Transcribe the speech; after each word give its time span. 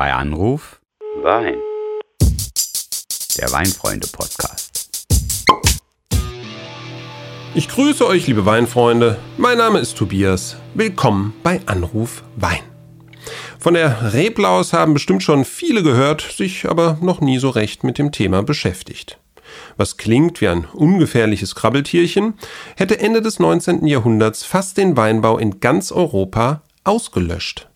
Bei 0.00 0.14
Anruf 0.14 0.80
Wein. 1.22 1.56
Der 3.36 3.52
Weinfreunde-Podcast. 3.52 4.88
Ich 7.54 7.68
grüße 7.68 8.06
euch, 8.06 8.26
liebe 8.26 8.46
Weinfreunde. 8.46 9.18
Mein 9.36 9.58
Name 9.58 9.78
ist 9.78 9.98
Tobias. 9.98 10.56
Willkommen 10.72 11.34
bei 11.42 11.60
Anruf 11.66 12.24
Wein. 12.36 12.62
Von 13.58 13.74
der 13.74 14.14
Reblaus 14.14 14.72
haben 14.72 14.94
bestimmt 14.94 15.22
schon 15.22 15.44
viele 15.44 15.82
gehört, 15.82 16.22
sich 16.22 16.66
aber 16.66 16.96
noch 17.02 17.20
nie 17.20 17.38
so 17.38 17.50
recht 17.50 17.84
mit 17.84 17.98
dem 17.98 18.10
Thema 18.10 18.42
beschäftigt. 18.42 19.18
Was 19.76 19.98
klingt 19.98 20.40
wie 20.40 20.48
ein 20.48 20.64
ungefährliches 20.64 21.54
Krabbeltierchen, 21.54 22.38
hätte 22.78 23.00
Ende 23.00 23.20
des 23.20 23.38
19. 23.38 23.86
Jahrhunderts 23.86 24.44
fast 24.44 24.78
den 24.78 24.96
Weinbau 24.96 25.36
in 25.36 25.60
ganz 25.60 25.92
Europa 25.92 26.62
ausgelöscht. 26.84 27.69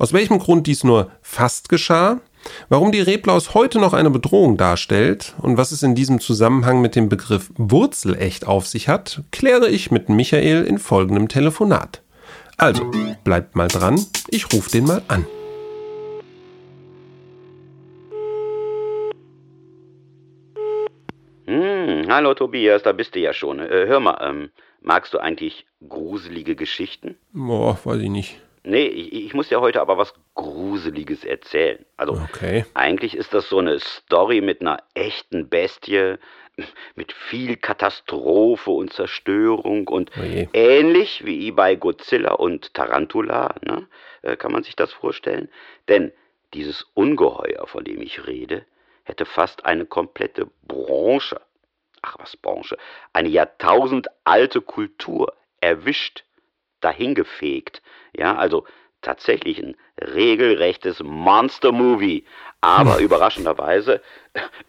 Aus 0.00 0.14
welchem 0.14 0.38
Grund 0.38 0.66
dies 0.66 0.82
nur 0.82 1.10
fast 1.20 1.68
geschah, 1.68 2.22
warum 2.70 2.90
die 2.90 3.02
Reblaus 3.02 3.52
heute 3.52 3.78
noch 3.78 3.92
eine 3.92 4.08
Bedrohung 4.08 4.56
darstellt 4.56 5.34
und 5.42 5.58
was 5.58 5.72
es 5.72 5.82
in 5.82 5.94
diesem 5.94 6.20
Zusammenhang 6.20 6.80
mit 6.80 6.96
dem 6.96 7.10
Begriff 7.10 7.50
Wurzelecht 7.58 8.46
auf 8.46 8.66
sich 8.66 8.88
hat, 8.88 9.20
kläre 9.30 9.68
ich 9.68 9.90
mit 9.90 10.08
Michael 10.08 10.64
in 10.64 10.78
folgendem 10.78 11.28
Telefonat. 11.28 12.00
Also, 12.56 12.90
bleibt 13.24 13.56
mal 13.56 13.68
dran, 13.68 14.02
ich 14.28 14.50
rufe 14.54 14.70
den 14.70 14.86
mal 14.86 15.02
an. 15.08 15.26
Hm, 21.44 22.06
hallo 22.08 22.32
Tobias, 22.32 22.82
da 22.82 22.92
bist 22.92 23.14
du 23.14 23.18
ja 23.18 23.34
schon. 23.34 23.58
Äh, 23.58 23.84
hör 23.86 24.00
mal, 24.00 24.16
ähm, 24.22 24.50
magst 24.80 25.12
du 25.12 25.18
eigentlich 25.18 25.66
gruselige 25.86 26.56
Geschichten? 26.56 27.18
Boah, 27.34 27.78
weiß 27.84 28.00
ich 28.00 28.08
nicht. 28.08 28.40
Nee, 28.62 28.86
ich, 28.86 29.12
ich 29.12 29.34
muss 29.34 29.48
dir 29.48 29.60
heute 29.60 29.80
aber 29.80 29.96
was 29.98 30.14
Gruseliges 30.34 31.24
erzählen. 31.24 31.84
Also, 31.96 32.12
Okay. 32.12 32.64
eigentlich 32.74 33.16
ist 33.16 33.32
das 33.32 33.48
so 33.48 33.58
eine 33.58 33.78
Story 33.80 34.40
mit 34.40 34.60
einer 34.60 34.82
echten 34.94 35.48
Bestie, 35.48 36.16
mit 36.94 37.12
viel 37.12 37.56
Katastrophe 37.56 38.70
und 38.70 38.92
Zerstörung 38.92 39.88
und 39.88 40.10
Oje. 40.18 40.48
ähnlich 40.52 41.24
wie 41.24 41.50
bei 41.52 41.74
Godzilla 41.74 42.34
und 42.34 42.74
Tarantula, 42.74 43.54
ne? 43.64 43.88
äh, 44.22 44.36
kann 44.36 44.52
man 44.52 44.62
sich 44.62 44.76
das 44.76 44.92
vorstellen? 44.92 45.48
Denn 45.88 46.12
dieses 46.54 46.82
Ungeheuer, 46.94 47.66
von 47.66 47.84
dem 47.84 48.02
ich 48.02 48.26
rede, 48.26 48.66
hätte 49.04 49.24
fast 49.24 49.64
eine 49.64 49.86
komplette 49.86 50.50
Branche, 50.66 51.40
ach 52.02 52.16
was 52.18 52.36
Branche, 52.36 52.76
eine 53.12 53.28
jahrtausendalte 53.28 54.60
Kultur 54.60 55.34
erwischt, 55.60 56.24
dahingefegt. 56.80 57.82
Ja, 58.16 58.36
also 58.36 58.64
tatsächlich 59.02 59.62
ein 59.62 59.76
regelrechtes 60.00 61.02
Monster-Movie, 61.02 62.24
aber 62.60 62.98
überraschenderweise 63.00 64.02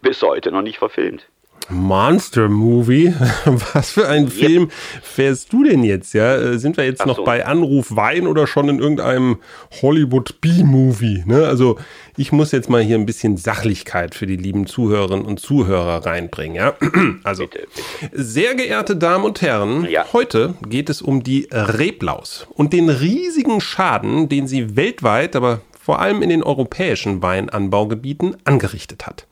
bis 0.00 0.22
heute 0.22 0.52
noch 0.52 0.62
nicht 0.62 0.78
verfilmt. 0.78 1.28
Monster 1.70 2.48
Movie? 2.48 3.14
Was 3.74 3.90
für 3.92 4.08
einen 4.08 4.28
Film 4.28 4.70
fährst 5.02 5.52
du 5.52 5.64
denn 5.64 5.84
jetzt? 5.84 6.14
Ja, 6.14 6.36
Äh, 6.36 6.58
sind 6.58 6.76
wir 6.76 6.84
jetzt 6.84 7.02
Ach 7.02 7.06
noch 7.06 7.16
so. 7.16 7.24
bei 7.24 7.44
Anruf 7.46 7.94
Wein 7.96 8.26
oder 8.26 8.46
schon 8.46 8.68
in 8.68 8.78
irgendeinem 8.78 9.38
Hollywood 9.82 10.40
B-Movie? 10.40 11.24
Ne? 11.26 11.46
Also 11.46 11.78
ich 12.16 12.32
muss 12.32 12.52
jetzt 12.52 12.68
mal 12.70 12.82
hier 12.82 12.96
ein 12.96 13.06
bisschen 13.06 13.36
Sachlichkeit 13.36 14.14
für 14.14 14.26
die 14.26 14.36
lieben 14.36 14.66
Zuhörerinnen 14.66 15.24
und 15.24 15.40
Zuhörer 15.40 16.04
reinbringen. 16.04 16.56
Ja, 16.56 16.74
also 17.24 17.46
Bitte, 17.46 17.66
bitte. 18.00 18.22
sehr 18.22 18.54
geehrte 18.54 18.96
Damen 18.96 19.24
und 19.24 19.40
Herren, 19.42 19.86
Ja. 19.90 20.04
heute 20.12 20.54
geht 20.68 20.90
es 20.90 21.00
um 21.02 21.22
die 21.22 21.48
Reblaus 21.50 22.46
und 22.50 22.72
den 22.72 22.88
riesigen 22.88 23.60
Schaden, 23.60 24.28
den 24.28 24.46
sie 24.46 24.76
weltweit, 24.76 25.36
aber 25.36 25.60
vor 25.80 26.00
allem 26.00 26.22
in 26.22 26.28
den 26.28 26.42
europäischen 26.42 27.22
Weinanbaugebieten 27.22 28.36
angerichtet 28.44 29.06
hat. 29.06 29.26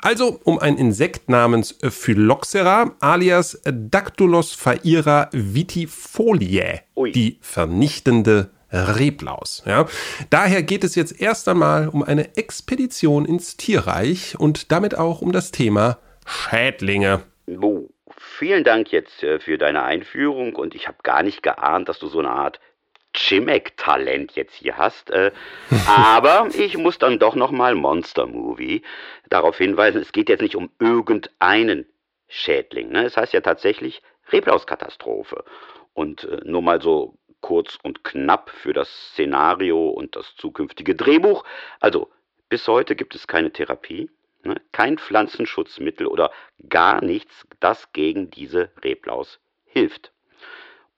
Also 0.00 0.40
um 0.44 0.58
ein 0.58 0.78
Insekt 0.78 1.28
namens 1.28 1.78
Phylloxera 1.82 2.94
alias 3.00 3.60
Dactylosphira 3.64 5.28
vitifoliae, 5.32 6.82
Ui. 6.96 7.12
die 7.12 7.38
vernichtende 7.40 8.50
Reblaus. 8.70 9.62
Ja. 9.66 9.86
Daher 10.30 10.62
geht 10.62 10.84
es 10.84 10.94
jetzt 10.94 11.20
erst 11.20 11.48
einmal 11.48 11.88
um 11.88 12.02
eine 12.02 12.36
Expedition 12.36 13.24
ins 13.24 13.56
Tierreich 13.56 14.38
und 14.38 14.70
damit 14.72 14.96
auch 14.96 15.22
um 15.22 15.32
das 15.32 15.50
Thema 15.50 15.98
Schädlinge. 16.26 17.22
Oh, 17.60 17.88
vielen 18.38 18.64
Dank 18.64 18.92
jetzt 18.92 19.22
äh, 19.22 19.40
für 19.40 19.56
deine 19.56 19.82
Einführung 19.84 20.54
und 20.54 20.74
ich 20.74 20.86
habe 20.86 20.98
gar 21.02 21.22
nicht 21.22 21.42
geahnt, 21.42 21.88
dass 21.88 21.98
du 21.98 22.08
so 22.08 22.18
eine 22.18 22.30
Art 22.30 22.60
Chimek-Talent 23.18 24.36
jetzt 24.36 24.54
hier 24.54 24.76
hast. 24.76 25.10
Äh, 25.10 25.32
aber 25.86 26.48
ich 26.54 26.76
muss 26.76 26.98
dann 26.98 27.18
doch 27.18 27.34
nochmal 27.34 27.74
Monster 27.74 28.26
Movie 28.26 28.82
darauf 29.28 29.58
hinweisen, 29.58 30.00
es 30.00 30.12
geht 30.12 30.28
jetzt 30.28 30.40
nicht 30.42 30.56
um 30.56 30.70
irgendeinen 30.78 31.86
Schädling. 32.28 32.90
Ne? 32.90 33.04
Es 33.04 33.16
heißt 33.16 33.32
ja 33.32 33.40
tatsächlich 33.40 34.02
Reblauskatastrophe. 34.30 35.44
Und 35.94 36.24
äh, 36.24 36.40
nur 36.44 36.62
mal 36.62 36.80
so 36.80 37.18
kurz 37.40 37.78
und 37.82 38.04
knapp 38.04 38.50
für 38.50 38.72
das 38.72 38.88
Szenario 39.12 39.88
und 39.88 40.16
das 40.16 40.34
zukünftige 40.36 40.94
Drehbuch. 40.94 41.44
Also, 41.80 42.10
bis 42.48 42.66
heute 42.68 42.96
gibt 42.96 43.14
es 43.14 43.26
keine 43.26 43.52
Therapie, 43.52 44.10
ne? 44.42 44.60
kein 44.72 44.98
Pflanzenschutzmittel 44.98 46.06
oder 46.06 46.30
gar 46.68 47.02
nichts, 47.04 47.46
das 47.60 47.92
gegen 47.92 48.30
diese 48.30 48.70
Reblaus 48.82 49.40
hilft. 49.64 50.12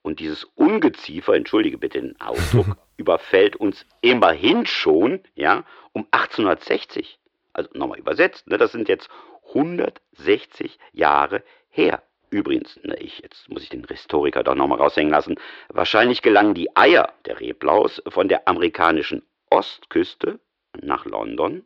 Und 0.02 0.20
dieses 0.20 0.44
Ungeziefer, 0.54 1.34
entschuldige 1.34 1.78
bitte 1.78 2.00
den 2.00 2.20
Ausdruck, 2.20 2.76
überfällt 2.96 3.56
uns 3.56 3.84
immerhin 4.00 4.66
schon, 4.66 5.20
ja, 5.34 5.64
um 5.92 6.06
1860. 6.10 7.18
Also 7.52 7.70
nochmal 7.74 7.98
übersetzt, 7.98 8.46
ne, 8.46 8.56
das 8.56 8.72
sind 8.72 8.88
jetzt 8.88 9.10
160 9.48 10.78
Jahre 10.92 11.42
her. 11.68 12.02
Übrigens, 12.30 12.78
ne, 12.82 12.96
ich, 12.98 13.18
jetzt 13.18 13.48
muss 13.48 13.62
ich 13.62 13.68
den 13.68 13.84
Historiker 13.84 14.44
doch 14.44 14.54
nochmal 14.54 14.78
raushängen 14.78 15.10
lassen. 15.10 15.36
Wahrscheinlich 15.68 16.22
gelangen 16.22 16.54
die 16.54 16.74
Eier 16.76 17.12
der 17.26 17.40
Reblaus 17.40 18.02
von 18.08 18.28
der 18.28 18.46
amerikanischen 18.48 19.22
Ostküste 19.50 20.38
nach 20.80 21.04
London 21.04 21.64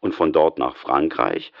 und 0.00 0.14
von 0.14 0.32
dort 0.32 0.58
nach 0.58 0.76
Frankreich. 0.76 1.52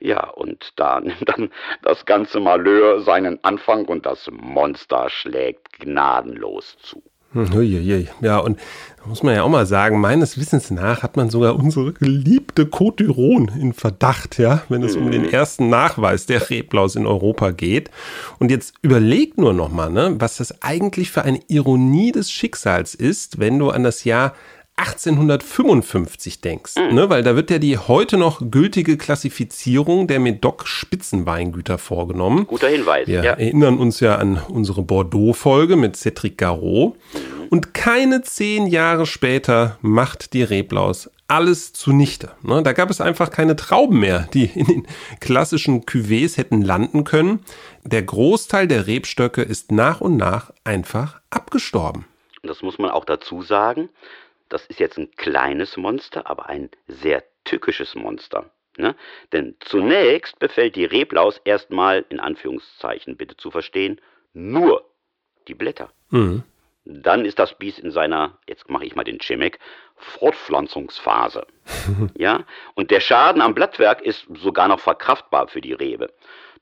Ja, 0.00 0.28
und 0.30 0.72
da 0.76 1.00
nimmt 1.00 1.28
dann 1.28 1.50
das 1.82 2.04
ganze 2.06 2.40
Malheur 2.40 3.00
seinen 3.02 3.42
Anfang 3.44 3.84
und 3.84 4.06
das 4.06 4.28
Monster 4.32 5.08
schlägt 5.10 5.78
gnadenlos 5.78 6.76
zu. 6.78 7.02
Hm, 7.32 7.54
Uiuiui. 7.54 8.08
Ja, 8.22 8.38
und 8.38 8.58
da 8.98 9.06
muss 9.06 9.22
man 9.22 9.36
ja 9.36 9.44
auch 9.44 9.48
mal 9.48 9.64
sagen, 9.64 10.00
meines 10.00 10.36
Wissens 10.36 10.72
nach 10.72 11.04
hat 11.04 11.16
man 11.16 11.30
sogar 11.30 11.54
unsere 11.54 11.92
geliebte 11.92 12.64
Côte 12.64 13.04
d'Iron 13.04 13.56
in 13.56 13.72
Verdacht, 13.72 14.38
ja, 14.38 14.62
wenn 14.68 14.82
es 14.82 14.96
um 14.96 15.12
den 15.12 15.30
ersten 15.30 15.68
Nachweis 15.68 16.26
der 16.26 16.50
Reblaus 16.50 16.96
in 16.96 17.06
Europa 17.06 17.52
geht. 17.52 17.90
Und 18.40 18.50
jetzt 18.50 18.74
überleg 18.82 19.38
nur 19.38 19.52
noch 19.52 19.70
mal, 19.70 19.90
ne, 19.90 20.16
was 20.18 20.38
das 20.38 20.60
eigentlich 20.60 21.12
für 21.12 21.22
eine 21.22 21.40
Ironie 21.46 22.10
des 22.10 22.32
Schicksals 22.32 22.96
ist, 22.96 23.38
wenn 23.38 23.60
du 23.60 23.70
an 23.70 23.84
das 23.84 24.02
Jahr 24.02 24.34
1855 24.80 26.40
denkst, 26.40 26.76
ne, 26.76 27.10
weil 27.10 27.22
da 27.22 27.36
wird 27.36 27.50
ja 27.50 27.58
die 27.58 27.76
heute 27.76 28.16
noch 28.16 28.40
gültige 28.50 28.96
Klassifizierung 28.96 30.06
der 30.06 30.20
Medoc-Spitzenweingüter 30.20 31.76
vorgenommen. 31.76 32.46
Guter 32.46 32.68
Hinweis, 32.68 33.06
Wir 33.06 33.22
ja. 33.22 33.32
erinnern 33.32 33.78
uns 33.78 34.00
ja 34.00 34.16
an 34.16 34.40
unsere 34.48 34.82
Bordeaux-Folge 34.82 35.76
mit 35.76 35.96
Cedric 35.96 36.38
Garot. 36.38 36.96
Und 37.50 37.74
keine 37.74 38.22
zehn 38.22 38.66
Jahre 38.66 39.06
später 39.06 39.78
macht 39.82 40.32
die 40.32 40.42
Reblaus 40.44 41.10
alles 41.28 41.72
zunichte. 41.72 42.30
Ne, 42.42 42.62
Da 42.62 42.72
gab 42.72 42.90
es 42.90 43.00
einfach 43.00 43.30
keine 43.30 43.56
Trauben 43.56 44.00
mehr, 44.00 44.28
die 44.32 44.46
in 44.46 44.66
den 44.66 44.86
klassischen 45.20 45.82
Cuvées 45.84 46.36
hätten 46.36 46.62
landen 46.62 47.04
können. 47.04 47.40
Der 47.84 48.02
Großteil 48.02 48.66
der 48.66 48.86
Rebstöcke 48.86 49.42
ist 49.42 49.72
nach 49.72 50.00
und 50.00 50.16
nach 50.16 50.52
einfach 50.64 51.20
abgestorben. 51.30 52.06
Das 52.42 52.62
muss 52.62 52.78
man 52.78 52.90
auch 52.90 53.04
dazu 53.04 53.42
sagen. 53.42 53.90
Das 54.50 54.66
ist 54.66 54.80
jetzt 54.80 54.98
ein 54.98 55.10
kleines 55.12 55.78
Monster, 55.78 56.28
aber 56.28 56.50
ein 56.50 56.70
sehr 56.86 57.24
tückisches 57.44 57.94
Monster. 57.94 58.50
Ne? 58.76 58.94
Denn 59.32 59.56
zunächst 59.60 60.38
befällt 60.38 60.76
die 60.76 60.84
Reblaus 60.84 61.40
erstmal, 61.44 62.04
in 62.08 62.20
Anführungszeichen 62.20 63.16
bitte 63.16 63.36
zu 63.36 63.50
verstehen, 63.50 64.00
nur 64.32 64.84
die 65.48 65.54
Blätter. 65.54 65.92
Dann 66.84 67.24
ist 67.24 67.38
das 67.38 67.56
Biest 67.58 67.78
in 67.78 67.90
seiner, 67.90 68.38
jetzt 68.48 68.68
mache 68.68 68.84
ich 68.84 68.96
mal 68.96 69.04
den 69.04 69.18
Chimek, 69.18 69.58
Fortpflanzungsphase. 69.96 71.46
ja? 72.16 72.44
Und 72.74 72.90
der 72.90 73.00
Schaden 73.00 73.42
am 73.42 73.54
Blattwerk 73.54 74.02
ist 74.02 74.26
sogar 74.34 74.66
noch 74.68 74.80
verkraftbar 74.80 75.48
für 75.48 75.60
die 75.60 75.74
Rebe. 75.74 76.12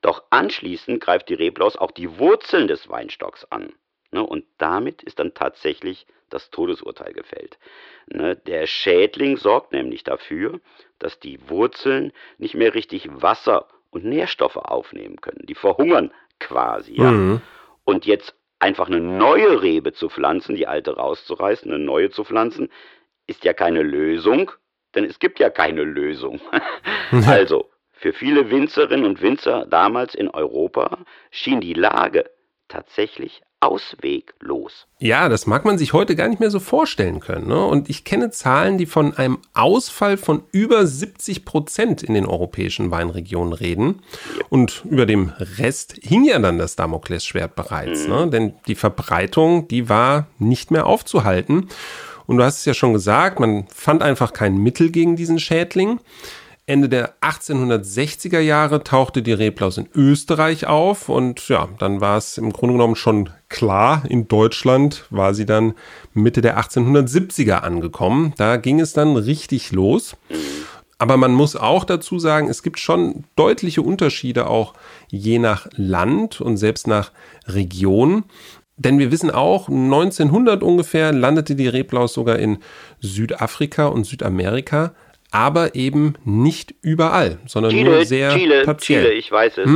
Doch 0.01 0.23
anschließend 0.29 1.01
greift 1.01 1.29
die 1.29 1.33
Reblaus 1.33 1.75
auch 1.75 1.91
die 1.91 2.19
Wurzeln 2.19 2.67
des 2.67 2.89
Weinstocks 2.89 3.45
an. 3.45 3.73
Ne? 4.11 4.25
Und 4.25 4.45
damit 4.57 5.03
ist 5.03 5.19
dann 5.19 5.33
tatsächlich 5.33 6.07
das 6.29 6.49
Todesurteil 6.51 7.13
gefällt. 7.13 7.57
Ne? 8.07 8.35
Der 8.35 8.67
Schädling 8.67 9.37
sorgt 9.37 9.71
nämlich 9.71 10.03
dafür, 10.03 10.59
dass 10.99 11.19
die 11.19 11.49
Wurzeln 11.49 12.11
nicht 12.37 12.55
mehr 12.55 12.73
richtig 12.73 13.09
Wasser 13.09 13.67
und 13.91 14.05
Nährstoffe 14.05 14.57
aufnehmen 14.57 15.17
können. 15.21 15.45
Die 15.45 15.55
verhungern 15.55 16.11
quasi. 16.39 16.93
Ja? 16.93 17.41
Und 17.83 18.05
jetzt 18.05 18.35
einfach 18.59 18.87
eine 18.87 18.99
neue 18.99 19.61
Rebe 19.61 19.93
zu 19.93 20.09
pflanzen, 20.09 20.55
die 20.55 20.67
alte 20.67 20.95
rauszureißen, 20.95 21.71
eine 21.71 21.83
neue 21.83 22.09
zu 22.11 22.23
pflanzen, 22.23 22.69
ist 23.25 23.43
ja 23.43 23.53
keine 23.53 23.81
Lösung, 23.81 24.51
denn 24.95 25.05
es 25.05 25.19
gibt 25.19 25.39
ja 25.39 25.49
keine 25.49 25.83
Lösung. 25.83 26.41
also, 27.27 27.69
für 27.91 28.13
viele 28.13 28.49
Winzerinnen 28.49 29.05
und 29.05 29.21
Winzer 29.21 29.65
damals 29.65 30.15
in 30.15 30.29
Europa 30.29 30.99
schien 31.31 31.61
die 31.61 31.73
Lage 31.73 32.29
tatsächlich 32.67 33.41
ausweglos. 33.61 34.87
Ja, 34.99 35.27
das 35.27 35.45
mag 35.45 35.65
man 35.65 35.77
sich 35.77 35.93
heute 35.93 36.15
gar 36.15 36.27
nicht 36.29 36.39
mehr 36.39 36.51
so 36.51 36.59
vorstellen 36.59 37.19
können. 37.19 37.47
Ne? 37.47 37.65
Und 37.65 37.89
ich 37.89 38.03
kenne 38.03 38.31
Zahlen, 38.31 38.77
die 38.77 38.85
von 38.85 39.15
einem 39.15 39.39
Ausfall 39.53 40.17
von 40.17 40.43
über 40.51 40.87
70 40.87 41.45
Prozent 41.45 42.03
in 42.03 42.13
den 42.13 42.25
europäischen 42.25 42.91
Weinregionen 42.91 43.53
reden. 43.53 44.01
Und 44.49 44.83
über 44.89 45.05
dem 45.05 45.33
Rest 45.57 45.95
hing 46.01 46.23
ja 46.23 46.39
dann 46.39 46.57
das 46.57 46.75
Damoklesschwert 46.75 47.55
bereits. 47.55 48.03
Mhm. 48.03 48.13
Ne? 48.13 48.29
Denn 48.29 48.53
die 48.67 48.75
Verbreitung, 48.75 49.67
die 49.67 49.89
war 49.89 50.27
nicht 50.37 50.71
mehr 50.71 50.85
aufzuhalten. 50.85 51.67
Und 52.27 52.37
du 52.37 52.43
hast 52.43 52.59
es 52.59 52.65
ja 52.65 52.73
schon 52.73 52.93
gesagt, 52.93 53.39
man 53.39 53.67
fand 53.73 54.03
einfach 54.03 54.33
kein 54.33 54.57
Mittel 54.57 54.91
gegen 54.91 55.15
diesen 55.15 55.39
Schädling. 55.39 55.99
Ende 56.69 56.87
der 56.87 57.15
1860er 57.21 58.39
Jahre 58.39 58.83
tauchte 58.83 59.23
die 59.23 59.33
Reblaus 59.33 59.79
in 59.79 59.89
Österreich 59.95 60.67
auf 60.67 61.09
und 61.09 61.49
ja, 61.49 61.67
dann 61.79 61.99
war 61.99 62.15
es 62.15 62.37
im 62.37 62.53
Grunde 62.53 62.73
genommen 62.73 62.95
schon 62.95 63.31
klar, 63.49 64.03
in 64.07 64.27
Deutschland 64.27 65.05
war 65.09 65.33
sie 65.33 65.47
dann 65.47 65.73
Mitte 66.13 66.41
der 66.41 66.59
1870er 66.59 67.61
angekommen. 67.61 68.33
Da 68.37 68.57
ging 68.57 68.79
es 68.79 68.93
dann 68.93 69.15
richtig 69.15 69.71
los. 69.71 70.15
Aber 70.99 71.17
man 71.17 71.33
muss 71.33 71.55
auch 71.55 71.85
dazu 71.85 72.19
sagen, 72.19 72.49
es 72.49 72.61
gibt 72.61 72.77
schon 72.77 73.23
deutliche 73.35 73.81
Unterschiede 73.81 74.47
auch 74.47 74.75
je 75.07 75.39
nach 75.39 75.67
Land 75.75 76.39
und 76.39 76.57
selbst 76.57 76.85
nach 76.85 77.11
Region. 77.47 78.25
Denn 78.77 78.99
wir 78.99 79.11
wissen 79.11 79.31
auch, 79.31 79.69
1900 79.69 80.61
ungefähr 80.61 81.13
landete 81.13 81.55
die 81.55 81.67
Reblaus 81.67 82.13
sogar 82.13 82.37
in 82.37 82.59
Südafrika 82.99 83.87
und 83.87 84.05
Südamerika 84.05 84.93
aber 85.31 85.75
eben 85.75 86.15
nicht 86.25 86.73
überall, 86.81 87.39
sondern 87.45 87.71
Chile, 87.71 87.89
nur 87.89 88.05
sehr 88.05 88.31
Chile, 88.35 88.63
partiell. 88.63 89.03
Chile, 89.03 89.13
ich 89.13 89.31
weiß 89.31 89.59
es. 89.59 89.69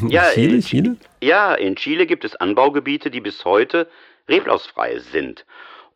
ja, 0.08 0.30
Chile, 0.34 0.54
in, 0.54 0.60
Chile? 0.62 0.96
Ja, 1.20 1.54
in 1.54 1.76
Chile 1.76 2.06
gibt 2.06 2.24
es 2.24 2.36
Anbaugebiete, 2.36 3.10
die 3.10 3.20
bis 3.20 3.44
heute 3.44 3.86
reblausfrei 4.28 4.98
sind 4.98 5.44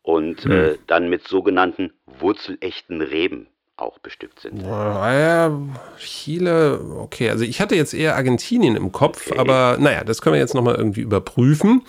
und 0.02 0.44
hm. 0.44 0.52
äh, 0.52 0.74
dann 0.86 1.08
mit 1.08 1.26
sogenannten 1.26 1.92
wurzelechten 2.06 3.00
Reben 3.00 3.48
auch 3.78 3.98
bestückt 4.00 4.40
sind. 4.40 4.62
Ja, 4.62 5.56
Chile, 5.98 6.80
okay, 6.98 7.30
also 7.30 7.44
ich 7.44 7.60
hatte 7.60 7.76
jetzt 7.76 7.94
eher 7.94 8.16
Argentinien 8.16 8.76
im 8.76 8.90
Kopf, 8.90 9.30
okay. 9.30 9.38
aber 9.38 9.76
naja, 9.78 10.02
das 10.04 10.20
können 10.20 10.34
wir 10.34 10.40
jetzt 10.40 10.54
nochmal 10.54 10.74
irgendwie 10.74 11.00
überprüfen. 11.00 11.82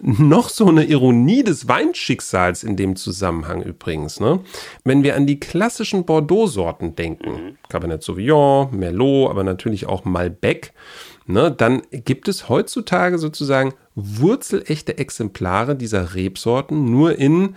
Noch 0.00 0.48
so 0.48 0.68
eine 0.68 0.84
Ironie 0.84 1.42
des 1.42 1.68
Weinschicksals 1.68 2.64
in 2.64 2.76
dem 2.76 2.96
Zusammenhang 2.96 3.62
übrigens. 3.62 4.20
Ne? 4.20 4.40
Wenn 4.84 5.02
wir 5.02 5.16
an 5.16 5.26
die 5.26 5.40
klassischen 5.40 6.04
Bordeaux-Sorten 6.04 6.96
denken, 6.96 7.30
mhm. 7.30 7.58
Cabernet 7.68 8.02
Sauvignon, 8.02 8.68
Merlot, 8.76 9.30
aber 9.30 9.44
natürlich 9.44 9.86
auch 9.86 10.04
Malbec, 10.04 10.72
ne, 11.26 11.50
dann 11.50 11.82
gibt 11.90 12.28
es 12.28 12.48
heutzutage 12.48 13.18
sozusagen 13.18 13.74
wurzelechte 13.94 14.96
Exemplare 14.98 15.76
dieser 15.76 16.14
Rebsorten 16.14 16.84
nur 16.90 17.18
in 17.18 17.54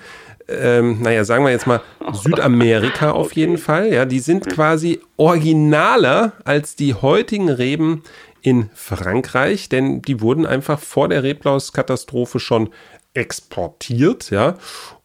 ähm, 0.50 1.02
naja, 1.02 1.24
sagen 1.24 1.46
wir 1.46 1.52
jetzt 1.52 1.68
mal 1.68 1.82
Südamerika 2.14 3.12
auf 3.12 3.28
okay. 3.28 3.42
jeden 3.42 3.58
Fall. 3.58 3.94
Ja, 3.94 4.06
die 4.06 4.20
sind 4.20 4.48
quasi 4.50 5.00
originaler 5.18 6.34
als 6.44 6.76
die 6.76 6.94
heutigen 6.94 7.50
Reben 7.50 8.04
in 8.44 8.70
Frankreich, 8.76 9.70
denn 9.70 10.02
die 10.02 10.22
wurden 10.22 10.46
einfach 10.46 10.80
vor 10.80 11.08
der 11.08 11.24
Reblauskatastrophe 11.24 12.40
schon 12.40 12.70
exportiert, 13.14 14.30
ja. 14.32 14.58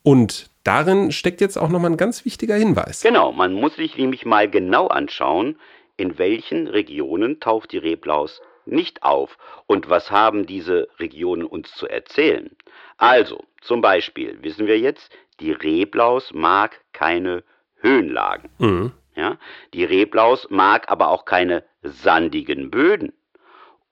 Und 0.03 0.51
darin 0.65 1.13
steckt 1.13 1.41
jetzt 1.41 1.57
auch 1.57 1.69
nochmal 1.69 1.93
ein 1.93 1.97
ganz 1.97 2.25
wichtiger 2.25 2.57
Hinweis. 2.57 3.03
Genau, 3.03 3.33
man 3.33 3.53
muss 3.53 3.77
sich 3.77 3.97
nämlich 3.97 4.27
mal 4.27 4.51
genau 4.51 4.89
anschauen, 4.89 5.59
in 5.97 6.19
welchen 6.19 6.67
Regionen 6.67 7.41
taucht 7.41 7.73
die 7.73 7.79
Reblaus 7.79 8.41
nicht 8.67 9.03
auf 9.03 9.39
und 9.67 9.89
was 9.89 10.11
haben 10.11 10.47
diese 10.47 10.89
Regionen 10.99 11.45
uns 11.47 11.73
zu 11.75 11.87
erzählen. 11.87 12.51
Also, 12.97 13.45
zum 13.61 13.81
Beispiel 13.81 14.39
wissen 14.43 14.67
wir 14.67 14.79
jetzt, 14.79 15.11
die 15.41 15.53
Reblaus 15.53 16.33
mag 16.35 16.81
keine 16.93 17.45
Höhenlagen. 17.77 18.51
Mhm. 18.59 18.93
Ja? 19.15 19.39
Die 19.75 19.85
Reblaus 19.85 20.49
mag 20.51 20.91
aber 20.91 21.09
auch 21.09 21.25
keine 21.25 21.65
sandigen 21.83 22.71
Böden. 22.71 23.13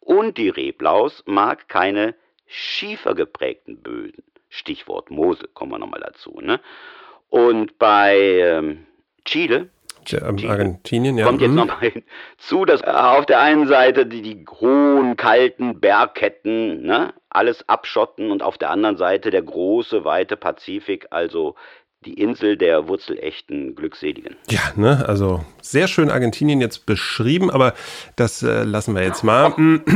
Und 0.06 0.38
die 0.38 0.50
Reblaus 0.50 1.24
mag 1.26 1.68
keine 1.68 2.14
schiefergeprägten 2.46 3.82
Böden. 3.82 4.22
Stichwort 4.48 5.10
Moose, 5.10 5.48
kommen 5.52 5.72
wir 5.72 5.80
nochmal 5.80 6.00
dazu. 6.00 6.38
Ne? 6.40 6.60
Und 7.28 7.76
bei 7.80 8.16
ähm, 8.16 8.86
Chile, 9.24 9.68
Chile, 10.04 10.22
Argentinien, 10.48 11.18
ja. 11.18 11.26
Kommt 11.26 11.40
jetzt 11.40 11.50
mhm. 11.50 11.56
nochmal 11.56 11.90
hinzu, 11.90 12.64
dass 12.64 12.82
auf 12.84 13.26
der 13.26 13.40
einen 13.40 13.66
Seite 13.66 14.06
die, 14.06 14.22
die 14.22 14.46
hohen, 14.60 15.16
kalten 15.16 15.80
Bergketten 15.80 16.82
ne, 16.82 17.12
alles 17.28 17.68
abschotten 17.68 18.30
und 18.30 18.44
auf 18.44 18.58
der 18.58 18.70
anderen 18.70 18.96
Seite 18.96 19.30
der 19.30 19.42
große, 19.42 20.04
weite 20.04 20.36
Pazifik, 20.36 21.08
also 21.10 21.56
die 22.06 22.14
Insel 22.14 22.56
der 22.56 22.88
wurzelechten 22.88 23.74
Glückseligen. 23.74 24.36
Ja, 24.48 24.60
ne, 24.76 25.06
also 25.08 25.44
sehr 25.60 25.88
schön 25.88 26.10
Argentinien 26.10 26.60
jetzt 26.60 26.86
beschrieben, 26.86 27.50
aber 27.50 27.74
das 28.14 28.42
äh, 28.42 28.62
lassen 28.62 28.94
wir 28.94 29.02
jetzt 29.02 29.24
mal. 29.24 29.54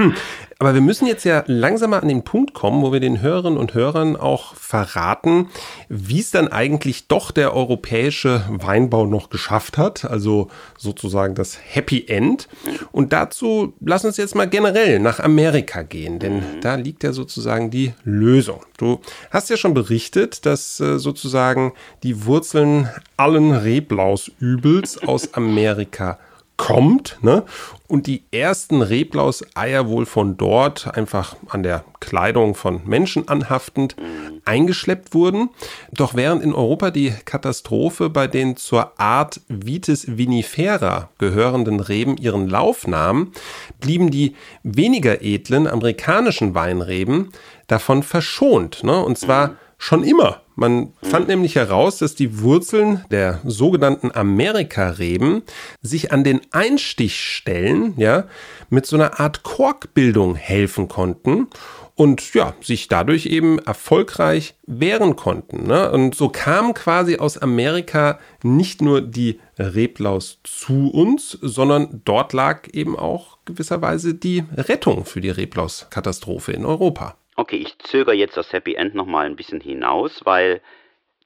Aber 0.60 0.74
wir 0.74 0.82
müssen 0.82 1.06
jetzt 1.06 1.24
ja 1.24 1.42
langsam 1.46 1.90
mal 1.90 2.00
an 2.00 2.08
den 2.08 2.22
Punkt 2.22 2.52
kommen, 2.52 2.82
wo 2.82 2.92
wir 2.92 3.00
den 3.00 3.22
Hörerinnen 3.22 3.58
und 3.58 3.72
Hörern 3.72 4.14
auch 4.14 4.54
verraten, 4.54 5.48
wie 5.88 6.20
es 6.20 6.32
dann 6.32 6.48
eigentlich 6.48 7.08
doch 7.08 7.30
der 7.30 7.54
europäische 7.54 8.44
Weinbau 8.50 9.06
noch 9.06 9.30
geschafft 9.30 9.78
hat, 9.78 10.04
also 10.04 10.50
sozusagen 10.76 11.34
das 11.34 11.58
Happy 11.64 12.04
End. 12.08 12.46
Und 12.92 13.14
dazu 13.14 13.72
lass 13.80 14.04
uns 14.04 14.18
jetzt 14.18 14.34
mal 14.34 14.50
generell 14.50 14.98
nach 14.98 15.18
Amerika 15.18 15.80
gehen, 15.80 16.18
denn 16.18 16.34
mhm. 16.34 16.60
da 16.60 16.74
liegt 16.74 17.04
ja 17.04 17.14
sozusagen 17.14 17.70
die 17.70 17.94
Lösung. 18.04 18.60
Du 18.76 19.00
hast 19.30 19.48
ja 19.48 19.56
schon 19.56 19.72
berichtet, 19.72 20.44
dass 20.44 20.78
äh, 20.78 20.98
sozusagen 20.98 21.72
die 22.02 22.24
Wurzeln 22.24 22.88
allen 23.16 23.52
Reblausübels 23.52 25.02
aus 25.02 25.34
Amerika 25.34 26.18
kommt, 26.60 27.16
ne? 27.22 27.44
Und 27.88 28.06
die 28.06 28.22
ersten 28.30 28.82
Reblaus-Eier 28.82 29.88
wohl 29.88 30.04
von 30.04 30.36
dort 30.36 30.94
einfach 30.94 31.34
an 31.48 31.62
der 31.62 31.84
Kleidung 32.00 32.54
von 32.54 32.82
Menschen 32.84 33.28
anhaftend 33.28 33.96
eingeschleppt 34.44 35.14
wurden. 35.14 35.48
Doch 35.90 36.14
während 36.14 36.42
in 36.42 36.52
Europa 36.52 36.90
die 36.90 37.14
Katastrophe 37.24 38.10
bei 38.10 38.26
den 38.26 38.56
zur 38.56 39.00
Art 39.00 39.40
Vitis 39.48 40.18
vinifera 40.18 41.08
gehörenden 41.18 41.80
Reben 41.80 42.18
ihren 42.18 42.46
Lauf 42.46 42.86
nahm, 42.86 43.32
blieben 43.80 44.10
die 44.10 44.36
weniger 44.62 45.22
edlen 45.22 45.66
amerikanischen 45.66 46.54
Weinreben 46.54 47.32
davon 47.68 48.02
verschont, 48.02 48.84
ne? 48.84 49.02
Und 49.02 49.16
zwar 49.16 49.56
schon 49.80 50.04
immer. 50.04 50.42
Man 50.56 50.92
fand 51.02 51.28
nämlich 51.28 51.56
heraus, 51.56 51.96
dass 51.98 52.14
die 52.14 52.40
Wurzeln 52.40 53.02
der 53.10 53.40
sogenannten 53.44 54.14
Amerikareben 54.14 55.42
sich 55.80 56.12
an 56.12 56.22
den 56.22 56.42
Einstichstellen, 56.50 57.94
ja, 57.96 58.26
mit 58.68 58.84
so 58.84 58.96
einer 58.96 59.18
Art 59.18 59.42
Korkbildung 59.42 60.34
helfen 60.34 60.86
konnten 60.86 61.48
und 61.94 62.34
ja, 62.34 62.54
sich 62.60 62.88
dadurch 62.88 63.24
eben 63.24 63.58
erfolgreich 63.58 64.54
wehren 64.66 65.16
konnten. 65.16 65.66
Ne? 65.66 65.90
Und 65.90 66.14
so 66.14 66.28
kam 66.28 66.74
quasi 66.74 67.16
aus 67.16 67.38
Amerika 67.38 68.18
nicht 68.42 68.82
nur 68.82 69.00
die 69.00 69.40
Reblaus 69.58 70.40
zu 70.44 70.90
uns, 70.90 71.38
sondern 71.40 72.02
dort 72.04 72.34
lag 72.34 72.68
eben 72.72 72.98
auch 72.98 73.38
gewisserweise 73.46 74.12
die 74.14 74.44
Rettung 74.54 75.06
für 75.06 75.22
die 75.22 75.30
Reblaus-Katastrophe 75.30 76.52
in 76.52 76.66
Europa. 76.66 77.16
Okay, 77.40 77.56
ich 77.56 77.78
zögere 77.78 78.14
jetzt 78.14 78.36
das 78.36 78.52
Happy 78.52 78.74
End 78.74 78.94
nochmal 78.94 79.24
ein 79.24 79.34
bisschen 79.34 79.62
hinaus, 79.62 80.26
weil 80.26 80.60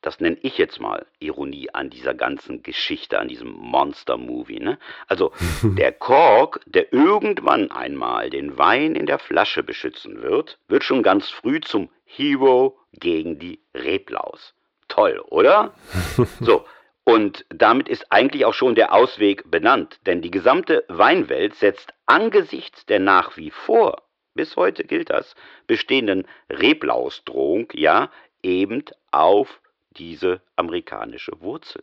das 0.00 0.21
nenne 0.21 0.38
ich 0.42 0.59
jetzt 0.59 0.80
mal 0.80 1.06
Ironie 1.18 1.71
an 1.73 1.90
dieser 1.90 2.14
ganzen 2.14 2.62
Geschichte, 2.62 3.18
an 3.18 3.26
diesem 3.26 3.50
Monster-Movie. 3.50 4.61
Ne? 4.61 4.78
Also 5.09 5.33
der 5.64 5.90
Kork, 5.90 6.61
der 6.66 6.92
irgendwann 6.92 7.73
einmal 7.73 8.30
den 8.30 8.56
Wein 8.56 8.94
in 8.94 9.06
der 9.06 9.18
Flasche 9.18 9.64
beschützen 9.64 10.23
wird, 10.23 10.61
wird 10.68 10.85
schon 10.85 11.02
ganz 11.02 11.30
früh 11.30 11.61
zum 11.61 11.90
Hero 12.04 12.78
gegen 12.92 13.40
die 13.40 13.59
Reblaus. 13.75 14.54
Toll, 14.87 15.18
oder? 15.18 15.75
So, 16.40 16.64
und 17.02 17.44
damit 17.49 17.88
ist 17.88 18.12
eigentlich 18.12 18.44
auch 18.44 18.54
schon 18.54 18.76
der 18.76 18.94
Ausweg 18.94 19.50
benannt, 19.50 19.99
denn 20.06 20.23
die 20.23 20.30
gesamte 20.30 20.85
Weinwelt 20.87 21.56
setzt 21.56 21.92
angesichts 22.06 22.87
der 22.87 23.00
nach 23.00 23.37
wie 23.37 23.50
vor 23.50 24.03
bis 24.35 24.57
heute 24.57 24.85
gilt 24.85 25.11
das, 25.11 25.35
bestehenden 25.67 26.26
Reblausdrohung 26.50 27.69
ja 27.73 28.11
eben 28.43 28.85
auf 29.11 29.61
diese 29.97 30.41
amerikanische 30.57 31.33
Wurzel. 31.41 31.83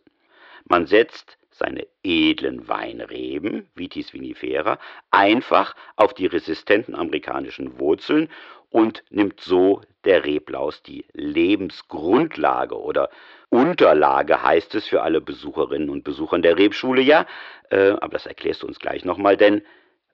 man 0.65 0.86
setzt 0.86 1.38
seine 1.50 1.86
edlen 2.03 2.67
Weinreben, 2.67 3.70
Vitis 3.75 4.13
vinifera, 4.13 4.79
einfach 5.12 5.75
auf 5.96 6.13
die 6.13 6.25
resistenten 6.25 6.96
amerikanischen 6.96 7.79
Wurzeln 7.79 8.29
und 8.70 9.03
nimmt 9.10 9.41
so 9.41 9.81
der 10.05 10.25
Reblaus 10.25 10.81
die 10.81 11.05
Lebensgrundlage 11.13 12.79
oder 12.79 13.10
Unterlage 13.50 14.41
heißt 14.41 14.75
es 14.75 14.88
für 14.88 15.01
alle 15.01 15.20
Besucherinnen 15.20 15.89
und 15.89 16.03
Besucher 16.03 16.39
der 16.39 16.58
Rebschule, 16.58 17.01
ja. 17.01 17.25
Äh, 17.70 17.91
aber 17.91 18.13
das 18.13 18.25
erklärst 18.25 18.63
du 18.63 18.67
uns 18.67 18.79
gleich 18.79 19.03
nochmal, 19.03 19.36
denn 19.36 19.62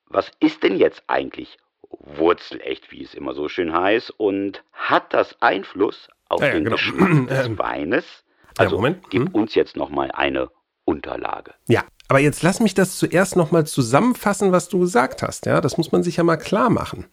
was 0.07 0.31
ist 0.39 0.63
denn 0.63 0.77
jetzt 0.77 1.03
eigentlich 1.07 1.57
wurzelecht, 1.91 2.91
wie 2.91 3.03
es 3.03 3.13
immer 3.13 3.33
so 3.33 3.49
schön 3.49 3.73
heißt, 3.73 4.11
und 4.17 4.63
hat 4.73 5.13
das 5.13 5.41
Einfluss 5.41 6.09
auf 6.29 6.41
ja, 6.41 6.51
den 6.51 6.65
genau. 6.65 6.75
Geschmack 6.75 7.27
des 7.29 7.47
ähm, 7.47 7.59
Weines? 7.59 8.23
Also 8.57 8.75
ja, 8.75 8.81
Moment. 8.81 9.09
gib 9.09 9.27
hm. 9.27 9.35
uns 9.35 9.55
jetzt 9.55 9.75
nochmal 9.75 10.11
eine 10.11 10.49
Unterlage. 10.85 11.53
Ja, 11.67 11.83
aber 12.07 12.19
jetzt 12.19 12.41
lass 12.43 12.61
mich 12.61 12.73
das 12.73 12.97
zuerst 12.97 13.35
nochmal 13.35 13.67
zusammenfassen, 13.67 14.51
was 14.53 14.69
du 14.69 14.79
gesagt 14.79 15.21
hast. 15.21 15.45
Ja, 15.45 15.59
das 15.59 15.77
muss 15.77 15.91
man 15.91 16.01
sich 16.03 16.17
ja 16.17 16.23
mal 16.23 16.37
klar 16.37 16.69
machen. 16.69 17.05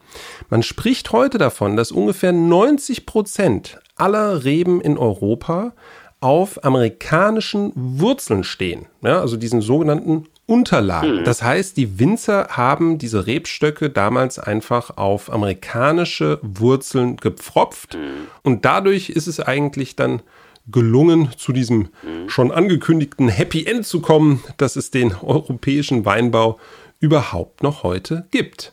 Man 0.49 0.63
spricht 0.63 1.11
heute 1.11 1.39
davon, 1.39 1.77
dass 1.77 1.91
ungefähr 1.91 2.33
90 2.33 3.05
Prozent 3.05 3.81
aller 3.97 4.45
Reben 4.45 4.81
in 4.81 4.97
Europa 4.97 5.75
auf 6.21 6.65
amerikanischen 6.65 7.73
Wurzeln 7.75 8.45
stehen. 8.45 8.87
Ja, 9.03 9.21
also 9.21 9.37
diesen 9.37 9.61
sogenannten 9.61 10.29
Unterlagen. 10.47 11.19
Hm. 11.19 11.25
Das 11.25 11.43
heißt, 11.43 11.77
die 11.77 11.99
Winzer 11.99 12.49
haben 12.51 12.99
diese 12.99 13.27
Rebstöcke 13.27 13.91
damals 13.91 14.39
einfach 14.39 14.97
auf 14.97 15.33
amerikanische 15.33 16.39
Wurzeln 16.43 17.17
gepfropft. 17.17 17.95
Hm. 17.95 18.29
Und 18.43 18.65
dadurch 18.65 19.11
ist 19.11 19.27
es 19.27 19.41
eigentlich 19.41 19.97
dann 19.97 20.23
gelungen, 20.71 21.31
zu 21.37 21.53
diesem 21.53 21.89
schon 22.27 22.51
angekündigten 22.51 23.29
Happy 23.29 23.67
End 23.67 23.87
zu 23.87 24.01
kommen, 24.01 24.43
dass 24.57 24.77
es 24.77 24.91
den 24.91 25.15
europäischen 25.15 26.05
Weinbau 26.07 26.59
überhaupt 27.01 27.63
noch 27.63 27.83
heute 27.83 28.27
gibt. 28.31 28.73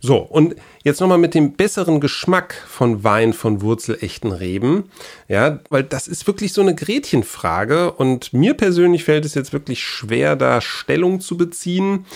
So, 0.00 0.18
und 0.18 0.54
jetzt 0.84 1.00
nochmal 1.00 1.18
mit 1.18 1.34
dem 1.34 1.52
besseren 1.52 2.00
Geschmack 2.00 2.54
von 2.68 3.02
Wein 3.02 3.32
von 3.32 3.62
wurzelechten 3.62 4.32
Reben. 4.32 4.90
Ja, 5.28 5.60
weil 5.70 5.84
das 5.84 6.08
ist 6.08 6.26
wirklich 6.26 6.52
so 6.52 6.60
eine 6.60 6.74
Gretchenfrage 6.74 7.92
und 7.92 8.32
mir 8.32 8.54
persönlich 8.54 9.04
fällt 9.04 9.24
es 9.24 9.34
jetzt 9.34 9.52
wirklich 9.52 9.82
schwer, 9.82 10.36
da 10.36 10.60
Stellung 10.60 11.20
zu 11.20 11.36
beziehen. 11.36 12.06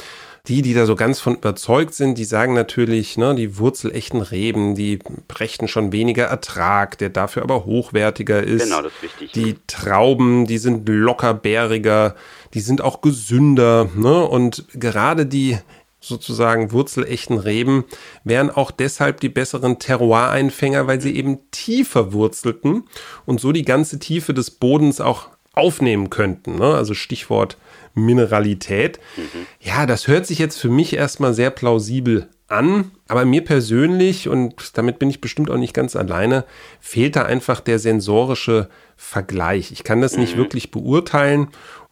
Die, 0.49 0.63
die 0.63 0.73
da 0.73 0.87
so 0.87 0.97
ganz 0.97 1.21
von 1.21 1.37
überzeugt 1.37 1.93
sind, 1.93 2.17
die 2.17 2.25
sagen 2.25 2.55
natürlich, 2.55 3.19
ne, 3.19 3.35
die 3.35 3.59
wurzelechten 3.59 4.23
Reben, 4.23 4.75
die 4.75 4.99
brächten 5.29 5.69
schon 5.69 5.93
weniger 5.93 6.25
Ertrag, 6.25 6.97
der 6.97 7.11
dafür 7.11 7.43
aber 7.43 7.67
hochwertiger 7.67 8.43
ist. 8.43 8.65
Genau, 8.65 8.81
das 8.81 8.91
ist 8.95 9.03
wichtig. 9.03 9.33
Die 9.33 9.57
Trauben, 9.67 10.47
die 10.47 10.57
sind 10.57 10.89
lockerbäriger, 10.89 12.15
die 12.55 12.61
sind 12.61 12.81
auch 12.81 13.03
gesünder, 13.03 13.91
ne, 13.95 14.25
und 14.27 14.65
gerade 14.73 15.27
die 15.27 15.59
sozusagen 16.01 16.73
wurzelechten 16.73 17.39
Reben 17.39 17.85
wären 18.25 18.51
auch 18.51 18.71
deshalb 18.71 19.21
die 19.21 19.29
besseren 19.29 19.79
Terroir-Einfänger, 19.79 20.87
weil 20.87 21.01
sie 21.01 21.15
eben 21.15 21.39
tiefer 21.51 22.13
wurzelten 22.13 22.85
und 23.27 23.41
so 23.41 23.53
die 23.53 23.65
ganze 23.65 23.99
Tiefe 23.99 24.33
des 24.33 24.51
Bodens 24.51 25.01
auch 25.01 25.29
aufnehmen 25.53 26.11
könnten. 26.11 26.57
Ne? 26.57 26.75
Also 26.75 26.95
Stichwort 26.95 27.57
Mineralität. 27.95 28.99
Mhm. 29.17 29.47
Ja, 29.61 29.87
das 29.87 30.09
hört 30.09 30.27
sich 30.27 30.39
jetzt 30.39 30.59
für 30.59 30.71
mich 30.71 30.95
erstmal 30.95 31.35
sehr 31.35 31.51
plausibel 31.51 32.29
an, 32.49 32.91
aber 33.07 33.25
mir 33.25 33.45
persönlich, 33.45 34.29
und 34.29 34.77
damit 34.77 34.99
bin 34.99 35.11
ich 35.11 35.21
bestimmt 35.21 35.51
auch 35.51 35.57
nicht 35.57 35.75
ganz 35.75 35.97
alleine, 35.97 36.45
fehlt 36.81 37.17
da 37.17 37.23
einfach 37.23 37.61
der 37.61 37.79
sensorische 37.79 38.69
Vergleich. 38.97 39.73
Ich 39.73 39.85
kann 39.85 40.01
das 40.01 40.15
mhm. 40.15 40.21
nicht 40.21 40.37
wirklich 40.37 40.71
beurteilen. 40.71 41.49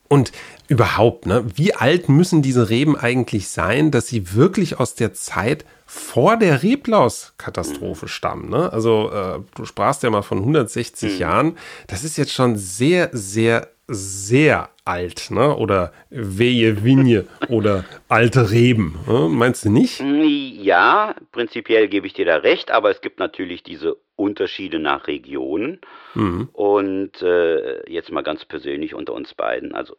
Und 0.08 0.32
überhaupt, 0.68 1.26
ne, 1.26 1.44
wie 1.54 1.74
alt 1.74 2.08
müssen 2.08 2.42
diese 2.42 2.70
Reben 2.70 2.96
eigentlich 2.96 3.48
sein, 3.48 3.90
dass 3.90 4.08
sie 4.08 4.34
wirklich 4.34 4.80
aus 4.80 4.94
der 4.94 5.12
Zeit 5.12 5.64
vor 5.90 6.36
der 6.36 6.62
Reblaus-Katastrophe 6.62 8.04
mhm. 8.04 8.08
stammen? 8.08 8.50
Ne? 8.50 8.70
Also, 8.70 9.10
äh, 9.10 9.40
du 9.56 9.64
sprachst 9.64 10.02
ja 10.02 10.10
mal 10.10 10.20
von 10.20 10.38
160 10.38 11.14
mhm. 11.14 11.18
Jahren. 11.18 11.58
Das 11.86 12.04
ist 12.04 12.18
jetzt 12.18 12.32
schon 12.32 12.56
sehr, 12.56 13.08
sehr, 13.12 13.68
sehr 13.86 14.68
alt, 14.84 15.30
ne? 15.30 15.56
Oder 15.56 15.92
Wehe 16.10 16.84
Vigne 16.84 17.26
oder 17.48 17.86
alte 18.08 18.50
Reben. 18.50 18.98
Ne? 19.06 19.28
Meinst 19.30 19.64
du 19.64 19.70
nicht? 19.70 20.00
Ja, 20.00 21.14
prinzipiell 21.32 21.88
gebe 21.88 22.06
ich 22.06 22.12
dir 22.12 22.26
da 22.26 22.36
recht, 22.36 22.70
aber 22.70 22.90
es 22.90 23.00
gibt 23.00 23.18
natürlich 23.18 23.62
diese 23.62 23.96
Unterschiede 24.14 24.78
nach 24.78 25.06
Regionen. 25.06 25.80
Mhm. 26.14 26.50
Und 26.52 27.22
äh, 27.22 27.90
jetzt 27.90 28.12
mal 28.12 28.22
ganz 28.22 28.44
persönlich 28.44 28.94
unter 28.94 29.14
uns 29.14 29.32
beiden. 29.32 29.74
Also 29.74 29.96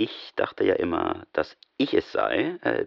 ich 0.00 0.32
dachte 0.34 0.64
ja 0.64 0.74
immer, 0.74 1.26
dass 1.34 1.56
ich 1.76 1.92
es 1.92 2.10
sei, 2.10 2.56
äh, 2.62 2.86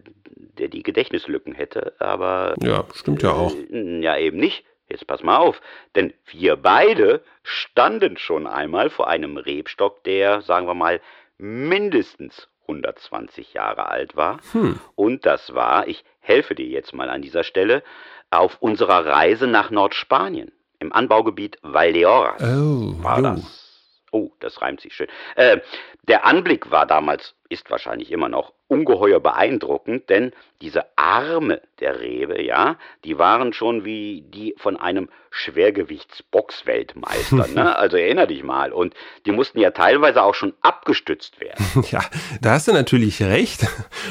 der 0.57 0.67
die 0.67 0.81
Gedächtnislücken 0.81 1.53
hätte, 1.53 1.93
aber. 1.99 2.55
Ja, 2.61 2.85
stimmt 2.95 3.21
ja 3.21 3.31
auch. 3.31 3.53
Äh, 3.53 3.99
ja, 4.01 4.17
eben 4.17 4.37
nicht. 4.37 4.65
Jetzt 4.89 5.07
pass 5.07 5.23
mal 5.23 5.37
auf, 5.37 5.61
denn 5.95 6.13
wir 6.25 6.55
beide 6.55 7.23
standen 7.41 8.17
schon 8.17 8.47
einmal 8.47 8.89
vor 8.89 9.07
einem 9.07 9.37
Rebstock, 9.37 10.03
der, 10.03 10.41
sagen 10.41 10.67
wir 10.67 10.73
mal, 10.73 10.99
mindestens 11.37 12.49
120 12.63 13.53
Jahre 13.53 13.87
alt 13.87 14.15
war. 14.15 14.39
Hm. 14.51 14.79
Und 14.95 15.25
das 15.25 15.53
war, 15.53 15.87
ich 15.87 16.03
helfe 16.19 16.53
dir 16.53 16.67
jetzt 16.67 16.93
mal 16.93 17.09
an 17.09 17.21
dieser 17.21 17.43
Stelle, 17.43 17.81
auf 18.29 18.57
unserer 18.59 19.05
Reise 19.05 19.47
nach 19.47 19.71
Nordspanien, 19.71 20.51
im 20.79 20.91
Anbaugebiet 20.91 21.57
Valdeorras. 21.61 22.41
Oh, 22.41 23.01
war 23.03 23.19
oh. 23.19 23.21
das. 23.21 23.63
Oh, 24.11 24.31
das 24.39 24.61
reimt 24.61 24.79
sich 24.79 24.93
schön. 24.93 25.07
Äh, 25.35 25.61
der 26.07 26.25
Anblick 26.25 26.69
war 26.69 26.85
damals, 26.85 27.33
ist 27.47 27.71
wahrscheinlich 27.71 28.11
immer 28.11 28.27
noch, 28.27 28.51
ungeheuer 28.67 29.19
beeindruckend, 29.19 30.09
denn 30.09 30.31
diese 30.61 30.85
Arme 30.97 31.61
der 31.79 32.01
Rebe, 32.01 32.41
ja, 32.41 32.77
die 33.05 33.19
waren 33.19 33.53
schon 33.53 33.85
wie 33.85 34.25
die 34.27 34.55
von 34.57 34.75
einem 34.77 35.09
Schwergewichtsboxweltmeister, 35.29 37.47
ne? 37.53 37.75
Also 37.77 37.97
erinner 37.97 38.25
dich 38.27 38.43
mal. 38.43 38.73
Und 38.73 38.93
die 39.25 39.31
mussten 39.31 39.59
ja 39.59 39.71
teilweise 39.71 40.21
auch 40.23 40.35
schon 40.35 40.53
abgestützt 40.61 41.39
werden. 41.39 41.63
Ja, 41.91 42.01
da 42.41 42.51
hast 42.53 42.67
du 42.67 42.73
natürlich 42.73 43.21
recht. 43.21 43.67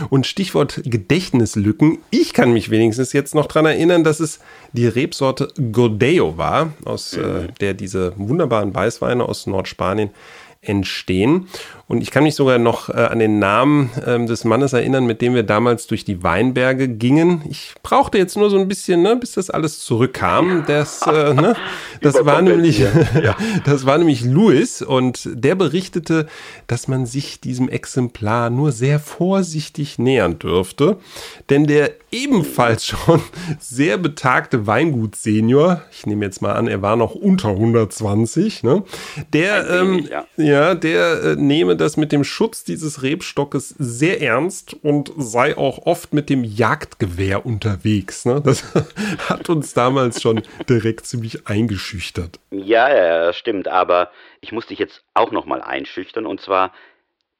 Und 0.08 0.26
Stichwort 0.26 0.80
Gedächtnislücken. 0.84 1.98
Ich 2.10 2.32
kann 2.32 2.52
mich 2.52 2.70
wenigstens 2.70 3.12
jetzt 3.12 3.34
noch 3.34 3.46
dran 3.46 3.66
erinnern, 3.66 4.04
dass 4.04 4.20
es 4.20 4.40
die 4.72 4.86
Rebsorte 4.86 5.48
Godeo 5.72 6.38
war, 6.38 6.72
aus 6.84 7.14
äh, 7.14 7.20
mhm. 7.20 7.48
äh, 7.48 7.52
der 7.60 7.74
diese 7.74 8.14
wunderbaren 8.16 8.72
Weißweine 8.74 9.24
aus 9.24 9.46
Nordspanien 9.46 10.10
entstehen. 10.62 11.48
Und 11.92 12.00
ich 12.00 12.10
kann 12.10 12.22
mich 12.22 12.36
sogar 12.36 12.56
noch 12.58 12.88
äh, 12.88 12.92
an 12.92 13.18
den 13.18 13.38
Namen 13.38 13.90
äh, 14.06 14.24
des 14.24 14.44
Mannes 14.44 14.72
erinnern, 14.72 15.04
mit 15.04 15.20
dem 15.20 15.34
wir 15.34 15.42
damals 15.42 15.86
durch 15.86 16.06
die 16.06 16.22
Weinberge 16.22 16.88
gingen. 16.88 17.42
Ich 17.50 17.74
brauchte 17.82 18.16
jetzt 18.16 18.34
nur 18.34 18.48
so 18.48 18.58
ein 18.58 18.66
bisschen, 18.66 19.02
ne, 19.02 19.14
bis 19.14 19.32
das 19.32 19.50
alles 19.50 19.80
zurückkam. 19.80 20.64
Das, 20.66 21.06
äh, 21.06 21.34
ne, 21.34 21.54
das 22.00 22.24
war 22.24 22.40
nämlich, 22.40 22.78
ja. 23.22 23.36
das 23.66 23.84
war 23.84 23.98
nämlich 23.98 24.24
Louis 24.24 24.80
und 24.80 25.28
der 25.34 25.54
berichtete, 25.54 26.28
dass 26.66 26.88
man 26.88 27.04
sich 27.04 27.42
diesem 27.42 27.68
Exemplar 27.68 28.48
nur 28.48 28.72
sehr 28.72 28.98
vorsichtig 28.98 29.98
nähern 29.98 30.38
dürfte, 30.38 30.96
denn 31.50 31.66
der 31.66 31.90
ebenfalls 32.10 32.86
schon 32.86 33.20
sehr 33.58 33.98
betagte 33.98 34.66
Weingut-Senior, 34.66 35.82
ich 35.90 36.06
nehme 36.06 36.24
jetzt 36.24 36.40
mal 36.40 36.54
an, 36.54 36.68
er 36.68 36.80
war 36.80 36.96
noch 36.96 37.14
unter 37.14 37.50
120, 37.50 38.62
ne, 38.62 38.82
der, 39.34 39.68
ähm, 39.68 40.08
ja. 40.10 40.24
ja. 40.38 40.74
der 40.74 41.22
äh, 41.22 41.36
nehme 41.36 41.81
das 41.82 41.96
mit 41.96 42.12
dem 42.12 42.24
Schutz 42.24 42.64
dieses 42.64 43.02
Rebstockes 43.02 43.70
sehr 43.78 44.22
ernst 44.22 44.74
und 44.82 45.12
sei 45.16 45.56
auch 45.56 45.86
oft 45.86 46.14
mit 46.14 46.30
dem 46.30 46.44
Jagdgewehr 46.44 47.44
unterwegs. 47.44 48.24
Ne? 48.24 48.40
Das 48.40 48.74
hat 49.28 49.48
uns 49.48 49.74
damals 49.74 50.22
schon 50.22 50.42
direkt 50.68 51.06
ziemlich 51.06 51.46
eingeschüchtert. 51.46 52.38
Ja, 52.50 52.94
ja, 52.94 53.32
stimmt. 53.32 53.68
Aber 53.68 54.10
ich 54.40 54.52
muss 54.52 54.66
dich 54.66 54.78
jetzt 54.78 55.04
auch 55.14 55.30
noch 55.30 55.44
mal 55.44 55.60
einschüchtern. 55.60 56.26
Und 56.26 56.40
zwar, 56.40 56.72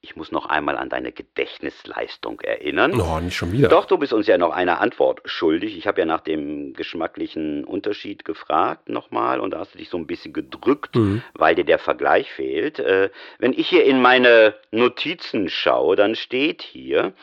ich 0.03 0.17
muss 0.17 0.33
noch 0.33 0.47
einmal 0.47 0.77
an 0.77 0.89
deine 0.89 1.13
Gedächtnisleistung 1.13 2.41
erinnern. 2.41 2.99
Oh, 2.99 3.21
nicht 3.21 3.37
schon 3.37 3.53
wieder. 3.53 3.69
Doch, 3.69 3.85
du 3.85 3.97
bist 3.97 4.11
uns 4.11 4.27
ja 4.27 4.37
noch 4.37 4.51
eine 4.51 4.79
Antwort 4.79 5.21
schuldig. 5.23 5.77
Ich 5.77 5.87
habe 5.87 6.01
ja 6.01 6.05
nach 6.05 6.19
dem 6.19 6.73
geschmacklichen 6.73 7.63
Unterschied 7.63 8.25
gefragt 8.25 8.89
nochmal 8.89 9.39
und 9.39 9.51
da 9.51 9.59
hast 9.59 9.75
du 9.75 9.77
dich 9.77 9.87
so 9.87 9.95
ein 9.95 10.05
bisschen 10.05 10.33
gedrückt, 10.33 10.97
mhm. 10.97 11.23
weil 11.33 11.55
dir 11.55 11.63
der 11.63 11.79
Vergleich 11.79 12.29
fehlt. 12.33 12.79
Äh, 12.79 13.11
wenn 13.39 13.53
ich 13.53 13.69
hier 13.69 13.85
in 13.85 14.01
meine 14.01 14.55
Notizen 14.71 15.47
schaue, 15.47 15.95
dann 15.95 16.15
steht 16.15 16.61
hier, 16.61 17.13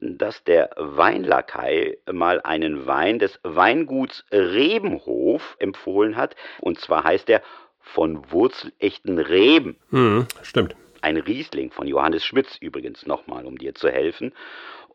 dass 0.00 0.42
der 0.42 0.70
Weinlakai 0.76 1.98
mal 2.10 2.40
einen 2.40 2.84
Wein 2.88 3.20
des 3.20 3.38
Weinguts 3.44 4.24
Rebenhof 4.32 5.54
empfohlen 5.60 6.16
hat. 6.16 6.34
Und 6.60 6.80
zwar 6.80 7.04
heißt 7.04 7.30
er 7.30 7.42
von 7.78 8.32
wurzelechten 8.32 9.20
Reben. 9.20 9.76
Mhm, 9.90 10.26
stimmt 10.42 10.74
ein 11.04 11.18
Riesling 11.18 11.70
von 11.70 11.86
Johannes 11.86 12.24
Schmitz 12.24 12.56
übrigens 12.60 13.06
nochmal, 13.06 13.44
um 13.44 13.58
dir 13.58 13.74
zu 13.74 13.90
helfen. 13.90 14.32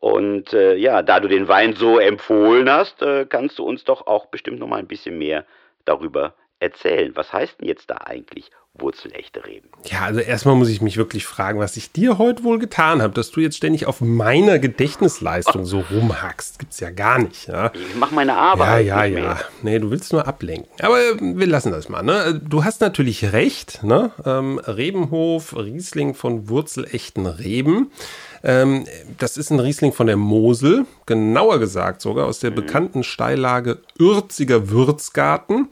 Und 0.00 0.52
äh, 0.52 0.74
ja, 0.74 1.02
da 1.02 1.20
du 1.20 1.28
den 1.28 1.46
Wein 1.46 1.74
so 1.74 1.98
empfohlen 1.98 2.68
hast, 2.68 3.00
äh, 3.02 3.26
kannst 3.26 3.58
du 3.58 3.64
uns 3.64 3.84
doch 3.84 4.06
auch 4.06 4.26
bestimmt 4.26 4.58
noch 4.58 4.66
mal 4.66 4.78
ein 4.78 4.88
bisschen 4.88 5.16
mehr 5.18 5.46
darüber 5.84 6.34
erzählen. 6.58 7.14
Was 7.14 7.32
heißt 7.32 7.60
denn 7.60 7.68
jetzt 7.68 7.90
da 7.90 7.98
eigentlich 8.04 8.50
wurzelechte 8.78 9.44
Reben. 9.44 9.68
Ja, 9.84 10.02
also 10.02 10.20
erstmal 10.20 10.54
muss 10.54 10.68
ich 10.68 10.80
mich 10.80 10.96
wirklich 10.96 11.26
fragen, 11.26 11.58
was 11.58 11.76
ich 11.76 11.92
dir 11.92 12.18
heute 12.18 12.44
wohl 12.44 12.58
getan 12.58 13.02
habe, 13.02 13.12
dass 13.12 13.30
du 13.30 13.40
jetzt 13.40 13.56
ständig 13.56 13.86
auf 13.86 14.00
meiner 14.00 14.58
Gedächtnisleistung 14.58 15.64
so 15.64 15.80
rumhackst. 15.90 16.58
Gibt's 16.58 16.80
ja 16.80 16.90
gar 16.90 17.18
nicht. 17.18 17.48
Ja? 17.48 17.72
Ich 17.74 17.96
mache 17.96 18.14
meine 18.14 18.36
Arbeit. 18.36 18.86
Ja, 18.86 19.04
ja, 19.04 19.18
ja. 19.18 19.40
Nee, 19.62 19.78
du 19.78 19.90
willst 19.90 20.12
nur 20.12 20.26
ablenken. 20.26 20.68
Aber 20.80 20.96
wir 21.20 21.46
lassen 21.46 21.72
das 21.72 21.88
mal. 21.88 22.02
Ne? 22.02 22.40
Du 22.42 22.64
hast 22.64 22.80
natürlich 22.80 23.32
recht. 23.32 23.82
Ne? 23.82 24.12
Ähm, 24.24 24.58
Rebenhof, 24.58 25.56
Riesling 25.56 26.14
von 26.14 26.48
wurzelechten 26.48 27.26
Reben. 27.26 27.90
Ähm, 28.42 28.86
das 29.18 29.36
ist 29.36 29.50
ein 29.50 29.60
Riesling 29.60 29.92
von 29.92 30.06
der 30.06 30.16
Mosel, 30.16 30.86
genauer 31.06 31.58
gesagt 31.58 32.00
sogar 32.00 32.26
aus 32.26 32.38
der 32.40 32.50
mhm. 32.50 32.56
bekannten 32.56 33.02
Steillage 33.02 33.78
Ürziger 33.98 34.70
Würzgarten. 34.70 35.68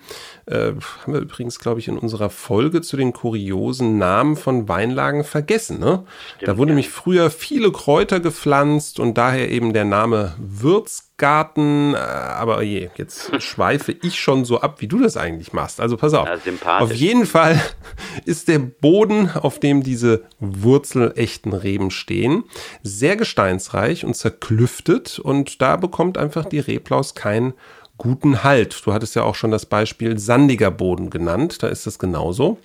Äh, 0.46 0.72
haben 1.02 1.12
wir 1.12 1.20
übrigens, 1.20 1.58
glaube 1.58 1.80
ich, 1.80 1.88
in 1.88 1.98
unserer 1.98 2.30
Folge 2.30 2.82
zu 2.82 2.96
den 2.96 3.12
kuriosen 3.12 3.98
Namen 3.98 4.36
von 4.36 4.68
Weinlagen 4.68 5.24
vergessen. 5.24 5.80
Ne? 5.80 6.04
Stimmt, 6.36 6.48
da 6.48 6.58
wurde 6.58 6.70
ja. 6.70 6.74
nämlich 6.74 6.90
früher 6.90 7.30
viele 7.30 7.72
Kräuter 7.72 8.20
gepflanzt 8.20 9.00
und 9.00 9.16
daher 9.16 9.50
eben 9.50 9.72
der 9.72 9.84
Name 9.84 10.34
Würzgarten. 10.38 11.07
Äh, 11.94 11.98
aber 11.98 12.62
je, 12.62 12.88
jetzt 12.96 13.30
schweife 13.42 13.92
ich 13.92 14.18
schon 14.18 14.44
so 14.44 14.60
ab, 14.60 14.80
wie 14.80 14.88
du 14.88 14.98
das 14.98 15.16
eigentlich 15.16 15.52
machst. 15.52 15.80
Also 15.80 15.96
pass 15.96 16.14
auf. 16.14 16.28
Ja, 16.28 16.78
auf 16.78 16.94
jeden 16.94 17.26
Fall 17.26 17.60
ist 18.24 18.48
der 18.48 18.60
Boden, 18.60 19.30
auf 19.30 19.58
dem 19.58 19.82
diese 19.82 20.24
wurzelechten 20.38 21.52
Reben 21.52 21.90
stehen, 21.90 22.44
sehr 22.82 23.16
gesteinsreich 23.16 24.04
und 24.04 24.14
zerklüftet 24.14 25.18
und 25.18 25.60
da 25.60 25.76
bekommt 25.76 26.16
einfach 26.16 26.44
die 26.44 26.60
Reblaus 26.60 27.14
keinen 27.14 27.54
guten 27.98 28.44
Halt. 28.44 28.80
Du 28.86 28.92
hattest 28.92 29.16
ja 29.16 29.24
auch 29.24 29.34
schon 29.34 29.50
das 29.50 29.66
Beispiel 29.66 30.18
sandiger 30.18 30.70
Boden 30.70 31.10
genannt, 31.10 31.62
da 31.62 31.68
ist 31.68 31.86
das 31.86 31.98
genauso. 31.98 32.58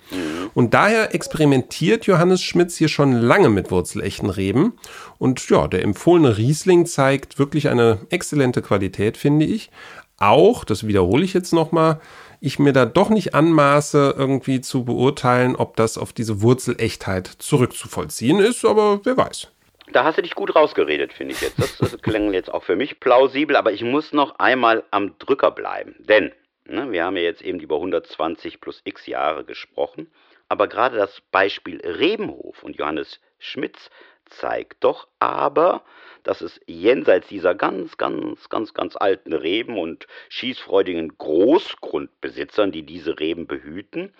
Und 0.54 0.72
daher 0.72 1.14
experimentiert 1.14 2.06
Johannes 2.06 2.42
Schmitz 2.42 2.76
hier 2.76 2.88
schon 2.88 3.12
lange 3.12 3.50
mit 3.50 3.70
wurzelechten 3.70 4.30
Reben. 4.30 4.74
Und 5.18 5.46
ja, 5.50 5.68
der 5.68 5.82
empfohlene 5.82 6.38
Riesling 6.38 6.86
zeigt 6.86 7.38
wirklich 7.38 7.68
eine 7.68 7.98
exzellente 8.10 8.62
Qualität, 8.62 9.16
finde 9.16 9.44
ich. 9.44 9.70
Auch, 10.18 10.64
das 10.64 10.86
wiederhole 10.86 11.24
ich 11.24 11.34
jetzt 11.34 11.52
nochmal, 11.52 12.00
ich 12.40 12.58
mir 12.58 12.72
da 12.72 12.86
doch 12.86 13.10
nicht 13.10 13.34
anmaße, 13.34 14.14
irgendwie 14.16 14.60
zu 14.60 14.84
beurteilen, 14.84 15.56
ob 15.56 15.76
das 15.76 15.98
auf 15.98 16.12
diese 16.12 16.40
Wurzelechtheit 16.42 17.26
zurückzuvollziehen 17.38 18.38
ist, 18.38 18.64
aber 18.64 19.00
wer 19.04 19.16
weiß. 19.16 19.48
Da 19.92 20.04
hast 20.04 20.16
du 20.18 20.22
dich 20.22 20.34
gut 20.34 20.54
rausgeredet, 20.54 21.12
finde 21.12 21.34
ich 21.34 21.40
jetzt. 21.40 21.58
Das, 21.58 21.78
das 21.78 21.98
klang 22.02 22.32
jetzt 22.32 22.52
auch 22.52 22.62
für 22.62 22.76
mich 22.76 23.00
plausibel, 23.00 23.56
aber 23.56 23.72
ich 23.72 23.82
muss 23.82 24.12
noch 24.12 24.38
einmal 24.38 24.84
am 24.90 25.18
Drücker 25.18 25.50
bleiben. 25.50 25.94
Denn 25.98 26.32
ne, 26.64 26.90
wir 26.90 27.04
haben 27.04 27.16
ja 27.16 27.22
jetzt 27.22 27.42
eben 27.42 27.60
über 27.60 27.76
120 27.76 28.60
plus 28.60 28.80
x 28.84 29.06
Jahre 29.06 29.44
gesprochen, 29.44 30.10
aber 30.48 30.68
gerade 30.68 30.96
das 30.96 31.20
Beispiel 31.30 31.80
Rebenhof 31.80 32.62
und 32.62 32.76
Johannes 32.76 33.20
Schmitz 33.38 33.90
zeigt 34.26 34.82
doch 34.82 35.06
aber, 35.18 35.82
dass 36.22 36.40
es 36.40 36.60
jenseits 36.66 37.28
dieser 37.28 37.54
ganz, 37.54 37.98
ganz, 37.98 38.48
ganz, 38.48 38.72
ganz 38.72 38.96
alten 38.96 39.34
Reben 39.34 39.78
und 39.78 40.06
schießfreudigen 40.30 41.18
Großgrundbesitzern, 41.18 42.72
die 42.72 42.84
diese 42.84 43.20
Reben 43.20 43.46
behüten, 43.46 44.14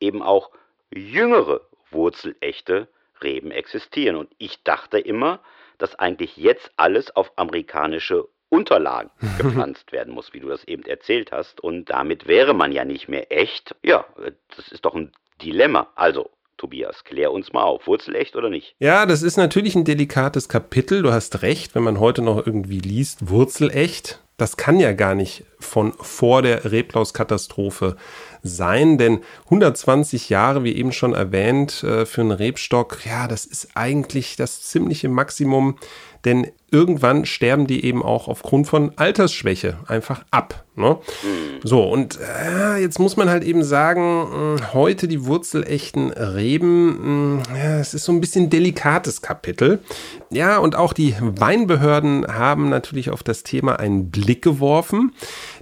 eben 0.00 0.22
auch 0.22 0.50
jüngere 0.90 1.62
wurzelechte 1.90 2.88
Reben 3.22 3.50
existieren. 3.50 4.16
Und 4.16 4.30
ich 4.38 4.62
dachte 4.62 4.98
immer, 4.98 5.40
dass 5.78 5.94
eigentlich 5.94 6.36
jetzt 6.36 6.70
alles 6.76 7.14
auf 7.14 7.32
amerikanische 7.36 8.28
Unterlagen 8.48 9.10
gepflanzt 9.38 9.92
werden 9.92 10.14
muss, 10.14 10.32
wie 10.32 10.40
du 10.40 10.48
das 10.48 10.64
eben 10.64 10.84
erzählt 10.84 11.32
hast. 11.32 11.60
Und 11.60 11.90
damit 11.90 12.26
wäre 12.26 12.54
man 12.54 12.72
ja 12.72 12.84
nicht 12.84 13.08
mehr 13.08 13.30
echt. 13.30 13.74
Ja, 13.82 14.06
das 14.56 14.68
ist 14.68 14.84
doch 14.84 14.94
ein 14.94 15.12
Dilemma. 15.42 15.88
Also, 15.94 16.30
Tobias, 16.56 17.04
klär 17.04 17.32
uns 17.32 17.52
mal 17.52 17.62
auf, 17.62 17.86
wurzelecht 17.86 18.34
oder 18.34 18.50
nicht? 18.50 18.74
Ja, 18.80 19.06
das 19.06 19.22
ist 19.22 19.36
natürlich 19.36 19.76
ein 19.76 19.84
delikates 19.84 20.48
Kapitel. 20.48 21.02
Du 21.02 21.12
hast 21.12 21.42
recht, 21.42 21.74
wenn 21.74 21.84
man 21.84 22.00
heute 22.00 22.22
noch 22.22 22.44
irgendwie 22.44 22.80
liest, 22.80 23.28
wurzelecht. 23.28 24.20
Das 24.38 24.56
kann 24.56 24.78
ja 24.78 24.92
gar 24.92 25.14
nicht 25.14 25.44
von 25.58 25.92
vor 26.00 26.42
der 26.42 26.70
Reblaus-Katastrophe 26.70 27.96
sein, 28.44 28.96
denn 28.96 29.20
120 29.46 30.28
Jahre, 30.28 30.62
wie 30.62 30.76
eben 30.76 30.92
schon 30.92 31.12
erwähnt, 31.12 31.82
äh, 31.82 32.06
für 32.06 32.20
einen 32.20 32.30
Rebstock, 32.30 33.04
ja, 33.04 33.26
das 33.26 33.44
ist 33.44 33.70
eigentlich 33.74 34.36
das 34.36 34.62
ziemliche 34.62 35.08
Maximum, 35.08 35.76
denn 36.28 36.46
irgendwann 36.70 37.24
sterben 37.24 37.66
die 37.66 37.82
eben 37.84 38.02
auch 38.02 38.28
aufgrund 38.28 38.66
von 38.66 38.92
Altersschwäche 38.96 39.78
einfach 39.86 40.24
ab. 40.30 40.64
Ne? 40.76 40.98
So, 41.64 41.82
und 41.82 42.18
äh, 42.20 42.76
jetzt 42.76 42.98
muss 42.98 43.16
man 43.16 43.30
halt 43.30 43.42
eben 43.42 43.64
sagen, 43.64 44.56
mh, 44.56 44.74
heute 44.74 45.08
die 45.08 45.24
wurzelechten 45.24 46.12
Reben, 46.12 47.38
mh, 47.38 47.42
ja, 47.56 47.78
es 47.78 47.94
ist 47.94 48.04
so 48.04 48.12
ein 48.12 48.20
bisschen 48.20 48.50
delikates 48.50 49.22
Kapitel. 49.22 49.80
Ja, 50.30 50.58
und 50.58 50.76
auch 50.76 50.92
die 50.92 51.14
Weinbehörden 51.20 52.26
haben 52.28 52.68
natürlich 52.68 53.10
auf 53.10 53.22
das 53.22 53.42
Thema 53.42 53.80
einen 53.80 54.10
Blick 54.10 54.42
geworfen. 54.42 55.14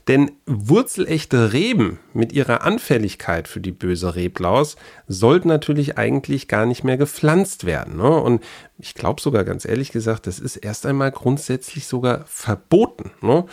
Denn 0.09 0.31
wurzelechte 0.47 1.53
Reben 1.53 1.99
mit 2.13 2.33
ihrer 2.33 2.63
Anfälligkeit 2.63 3.49
für 3.49 3.61
die 3.61 3.73
böse 3.73 4.15
Reblaus 4.15 4.77
sollten 5.09 5.49
natürlich 5.49 5.99
eigentlich 5.99 6.47
gar 6.47 6.65
nicht 6.65 6.85
mehr 6.85 6.97
gepflanzt 6.97 7.67
werden. 7.67 7.97
Ne? 7.97 8.09
Und 8.09 8.43
ich 8.79 8.95
glaube 8.95 9.21
sogar 9.21 9.43
ganz 9.43 9.65
ehrlich 9.65 9.91
gesagt, 9.91 10.29
das 10.29 10.39
ist 10.39 10.57
erst 10.57 10.87
einmal 10.87 11.11
grundsätzlich 11.11 11.89
sogar 11.89 12.25
verboten. 12.27 13.11
Ne? 13.21 13.47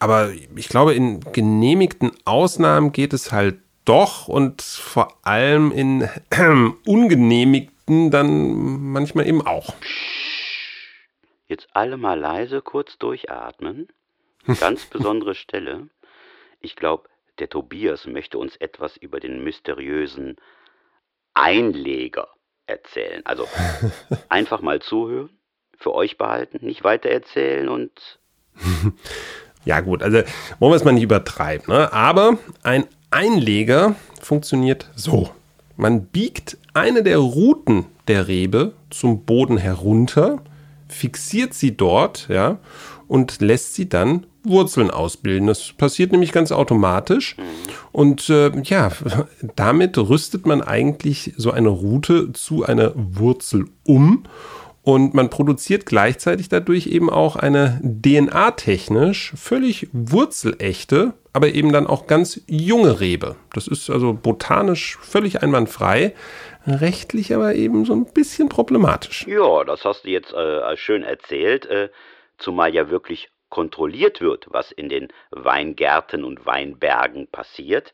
Aber 0.00 0.32
ich 0.56 0.68
glaube, 0.68 0.94
in 0.94 1.20
genehmigten 1.32 2.10
Ausnahmen 2.24 2.90
geht 2.90 3.12
es 3.12 3.30
halt 3.30 3.58
doch 3.84 4.26
und 4.26 4.60
vor 4.62 5.16
allem 5.22 5.70
in 5.70 6.02
äh, 6.02 6.08
ungenehmigten 6.86 8.10
dann 8.10 8.90
manchmal 8.90 9.28
eben 9.28 9.46
auch. 9.46 9.74
Jetzt 11.46 11.68
alle 11.74 11.96
mal 11.96 12.18
leise 12.18 12.60
kurz 12.60 12.98
durchatmen. 12.98 13.88
Ganz 14.60 14.86
besondere 14.86 15.34
Stelle. 15.34 15.88
Ich 16.60 16.76
glaube, 16.76 17.08
der 17.38 17.48
Tobias 17.48 18.06
möchte 18.06 18.38
uns 18.38 18.56
etwas 18.56 18.96
über 18.96 19.20
den 19.20 19.42
mysteriösen 19.42 20.36
Einleger 21.34 22.28
erzählen. 22.66 23.22
Also 23.24 23.46
einfach 24.28 24.60
mal 24.60 24.80
zuhören, 24.80 25.30
für 25.76 25.94
euch 25.94 26.18
behalten, 26.18 26.64
nicht 26.64 26.84
weiter 26.84 27.10
erzählen 27.10 27.68
und. 27.68 28.20
ja, 29.64 29.80
gut, 29.80 30.02
also 30.02 30.18
wollen 30.58 30.72
wir 30.72 30.76
es 30.76 30.84
mal 30.84 30.92
nicht 30.92 31.04
übertreiben, 31.04 31.74
ne? 31.74 31.92
aber 31.92 32.38
ein 32.62 32.86
Einleger 33.10 33.96
funktioniert 34.20 34.90
so. 34.94 35.30
Man 35.76 36.06
biegt 36.06 36.58
eine 36.74 37.02
der 37.02 37.18
Ruten 37.18 37.86
der 38.08 38.28
Rebe 38.28 38.74
zum 38.90 39.24
Boden 39.24 39.56
herunter, 39.56 40.42
fixiert 40.88 41.54
sie 41.54 41.76
dort, 41.76 42.28
ja, 42.28 42.58
und 43.08 43.40
lässt 43.40 43.74
sie 43.74 43.88
dann 43.88 44.26
Wurzeln 44.44 44.90
ausbilden. 44.90 45.46
Das 45.46 45.72
passiert 45.72 46.12
nämlich 46.12 46.32
ganz 46.32 46.52
automatisch. 46.52 47.36
Und 47.92 48.28
äh, 48.28 48.50
ja, 48.62 48.90
damit 49.56 49.96
rüstet 49.98 50.46
man 50.46 50.62
eigentlich 50.62 51.32
so 51.36 51.50
eine 51.50 51.68
Route 51.68 52.32
zu 52.32 52.64
einer 52.64 52.92
Wurzel 52.94 53.66
um. 53.86 54.24
Und 54.84 55.14
man 55.14 55.30
produziert 55.30 55.86
gleichzeitig 55.86 56.48
dadurch 56.48 56.88
eben 56.88 57.08
auch 57.08 57.36
eine 57.36 57.80
DNA-technisch 57.84 59.32
völlig 59.36 59.88
wurzelechte, 59.92 61.14
aber 61.32 61.54
eben 61.54 61.72
dann 61.72 61.86
auch 61.86 62.08
ganz 62.08 62.40
junge 62.48 62.98
Rebe. 62.98 63.36
Das 63.54 63.68
ist 63.68 63.90
also 63.90 64.12
botanisch 64.12 64.98
völlig 65.00 65.40
einwandfrei, 65.40 66.14
rechtlich 66.66 67.32
aber 67.32 67.54
eben 67.54 67.84
so 67.84 67.92
ein 67.92 68.06
bisschen 68.06 68.48
problematisch. 68.48 69.24
Ja, 69.28 69.62
das 69.62 69.84
hast 69.84 70.04
du 70.04 70.10
jetzt 70.10 70.32
äh, 70.32 70.76
schön 70.76 71.04
erzählt, 71.04 71.66
äh, 71.66 71.88
zumal 72.38 72.74
ja 72.74 72.90
wirklich 72.90 73.31
kontrolliert 73.52 74.22
wird, 74.22 74.46
was 74.48 74.72
in 74.72 74.88
den 74.88 75.08
Weingärten 75.30 76.24
und 76.24 76.46
Weinbergen 76.46 77.26
passiert. 77.26 77.92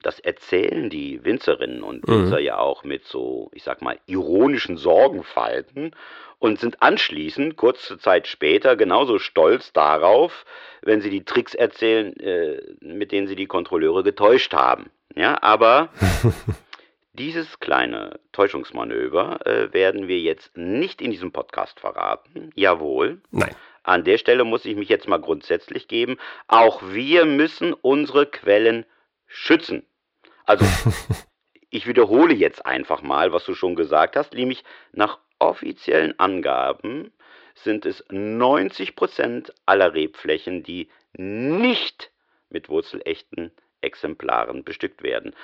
Das 0.00 0.20
erzählen 0.20 0.90
die 0.90 1.24
Winzerinnen 1.24 1.82
und 1.82 2.06
mhm. 2.06 2.12
Winzer 2.12 2.38
mhm. 2.38 2.44
ja 2.44 2.58
auch 2.58 2.84
mit 2.84 3.04
so, 3.04 3.50
ich 3.52 3.64
sag 3.64 3.82
mal, 3.82 3.98
ironischen 4.06 4.76
Sorgenfalten 4.76 5.96
und 6.38 6.60
sind 6.60 6.82
anschließend, 6.82 7.56
kurze 7.56 7.98
Zeit 7.98 8.28
später, 8.28 8.76
genauso 8.76 9.18
stolz 9.18 9.72
darauf, 9.72 10.44
wenn 10.82 11.00
sie 11.00 11.10
die 11.10 11.24
Tricks 11.24 11.54
erzählen, 11.54 12.16
äh, 12.20 12.62
mit 12.80 13.10
denen 13.10 13.26
sie 13.26 13.36
die 13.36 13.46
Kontrolleure 13.46 14.04
getäuscht 14.04 14.54
haben. 14.54 14.90
Ja, 15.16 15.42
aber 15.42 15.88
dieses 17.12 17.58
kleine 17.58 18.20
Täuschungsmanöver 18.30 19.44
äh, 19.46 19.72
werden 19.72 20.06
wir 20.06 20.20
jetzt 20.20 20.56
nicht 20.56 21.02
in 21.02 21.10
diesem 21.10 21.32
Podcast 21.32 21.80
verraten. 21.80 22.52
Jawohl. 22.54 23.20
Nein. 23.32 23.54
An 23.82 24.04
der 24.04 24.18
Stelle 24.18 24.44
muss 24.44 24.64
ich 24.64 24.76
mich 24.76 24.88
jetzt 24.88 25.08
mal 25.08 25.20
grundsätzlich 25.20 25.88
geben. 25.88 26.18
Auch 26.46 26.82
wir 26.82 27.24
müssen 27.24 27.72
unsere 27.72 28.26
Quellen 28.26 28.86
schützen. 29.26 29.86
Also, 30.44 30.64
ich 31.70 31.86
wiederhole 31.86 32.34
jetzt 32.34 32.64
einfach 32.64 33.02
mal, 33.02 33.32
was 33.32 33.44
du 33.44 33.54
schon 33.54 33.74
gesagt 33.74 34.16
hast, 34.16 34.34
nämlich 34.34 34.64
nach 34.92 35.18
offiziellen 35.38 36.18
Angaben 36.18 37.12
sind 37.54 37.84
es 37.86 38.06
90% 38.08 39.52
aller 39.66 39.94
Rebflächen, 39.94 40.62
die 40.62 40.88
nicht 41.14 42.10
mit 42.48 42.68
wurzelechten 42.68 43.52
Exemplaren 43.80 44.64
bestückt 44.64 45.02
werden. 45.02 45.34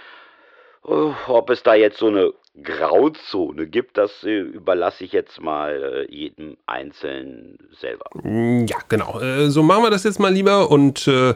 Oh, 0.83 1.13
ob 1.27 1.51
es 1.51 1.63
da 1.63 1.75
jetzt 1.75 1.99
so 1.99 2.07
eine 2.07 2.33
Grauzone 2.63 3.67
gibt, 3.67 3.97
das 3.97 4.25
äh, 4.25 4.39
überlasse 4.39 5.05
ich 5.05 5.13
jetzt 5.13 5.41
mal 5.41 6.07
äh, 6.09 6.15
jedem 6.15 6.57
Einzelnen 6.67 7.59
selber. 7.79 8.07
Mm, 8.23 8.67
ja, 8.67 8.77
genau. 8.89 9.21
Äh, 9.21 9.51
so 9.51 9.63
machen 9.63 9.85
wir 9.85 9.91
das 9.91 10.05
jetzt 10.05 10.19
mal 10.19 10.33
lieber. 10.33 10.71
Und 10.71 11.07
äh, 11.07 11.35